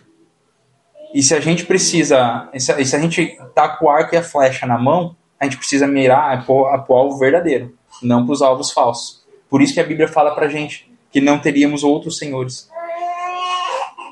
E 1.13 1.23
se 1.23 1.33
a 1.33 1.39
gente 1.39 1.65
precisa, 1.65 2.49
e 2.53 2.59
se 2.59 2.95
a 2.95 2.99
gente 2.99 3.37
tá 3.55 3.69
com 3.69 3.85
o 3.85 3.89
arco 3.89 4.13
e 4.13 4.17
a 4.17 4.23
flecha 4.23 4.65
na 4.65 4.77
mão, 4.77 5.15
a 5.39 5.45
gente 5.45 5.57
precisa 5.57 5.87
mirar 5.87 6.45
para 6.45 6.53
o 6.53 6.93
alvo 6.95 7.17
verdadeiro, 7.17 7.77
não 8.01 8.25
para 8.25 8.33
os 8.33 8.41
alvos 8.41 8.71
falsos. 8.71 9.25
Por 9.49 9.61
isso 9.61 9.73
que 9.73 9.79
a 9.79 9.83
Bíblia 9.85 10.07
fala 10.07 10.35
pra 10.35 10.49
gente 10.49 10.91
que 11.11 11.21
não 11.21 11.39
teríamos 11.39 11.83
outros 11.83 12.17
senhores, 12.17 12.69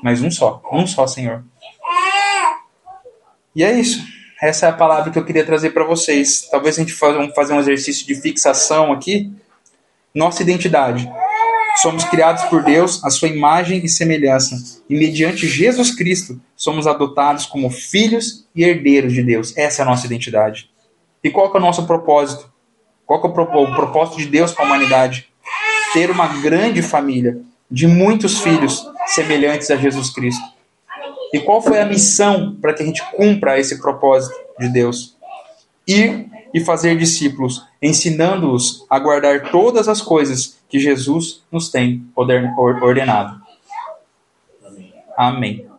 mas 0.02 0.22
um 0.22 0.30
só, 0.30 0.62
um 0.72 0.86
só 0.86 1.06
Senhor. 1.06 1.44
E 3.54 3.62
é 3.62 3.72
isso. 3.78 4.02
Essa 4.42 4.66
é 4.66 4.68
a 4.70 4.72
palavra 4.72 5.10
que 5.10 5.18
eu 5.18 5.24
queria 5.24 5.44
trazer 5.44 5.70
para 5.70 5.84
vocês. 5.84 6.48
Talvez 6.50 6.76
a 6.76 6.80
gente 6.82 6.92
faça 6.92 7.18
um- 7.18 7.32
fazer 7.32 7.52
um 7.52 7.60
exercício 7.60 8.06
de 8.06 8.14
fixação 8.14 8.92
aqui. 8.92 9.32
Nossa 10.14 10.42
identidade. 10.42 11.10
Somos 11.82 12.04
criados 12.04 12.44
por 12.44 12.62
Deus, 12.62 13.02
a 13.04 13.10
sua 13.10 13.26
imagem 13.26 13.84
e 13.84 13.88
semelhança. 13.88 14.80
E 14.88 14.96
mediante 14.96 15.48
Jesus 15.48 15.92
Cristo, 15.92 16.40
somos 16.54 16.86
adotados 16.86 17.46
como 17.46 17.68
filhos 17.68 18.46
e 18.54 18.62
herdeiros 18.62 19.12
de 19.12 19.24
Deus. 19.24 19.56
Essa 19.56 19.82
é 19.82 19.84
a 19.84 19.88
nossa 19.88 20.06
identidade. 20.06 20.70
E 21.22 21.30
qual 21.30 21.52
é 21.52 21.56
o 21.56 21.60
nosso 21.60 21.84
propósito? 21.84 22.48
Qual 23.04 23.20
é 23.20 23.26
o 23.26 23.74
propósito 23.74 24.18
de 24.18 24.26
Deus 24.26 24.52
para 24.52 24.64
a 24.64 24.66
humanidade? 24.68 25.28
Ter 25.92 26.12
uma 26.12 26.28
grande 26.40 26.80
família 26.80 27.40
de 27.68 27.88
muitos 27.88 28.38
filhos 28.38 28.88
semelhantes 29.06 29.68
a 29.68 29.76
Jesus 29.76 30.10
Cristo. 30.10 30.44
E 31.32 31.40
qual 31.40 31.60
foi 31.60 31.80
a 31.80 31.86
missão 31.86 32.56
para 32.62 32.72
que 32.72 32.84
a 32.84 32.86
gente 32.86 33.02
cumpra 33.16 33.58
esse 33.58 33.80
propósito 33.80 34.36
de 34.60 34.68
Deus? 34.68 35.16
Ir 35.88 36.30
e 36.54 36.60
fazer 36.60 36.96
discípulos, 36.96 37.66
ensinando-os 37.82 38.86
a 38.88 38.96
guardar 39.00 39.50
todas 39.50 39.88
as 39.88 40.00
coisas 40.00 40.56
que 40.68 40.78
Jesus 40.78 41.42
nos 41.50 41.68
tem 41.68 42.06
ordenado. 42.16 43.42
Amém. 45.16 45.73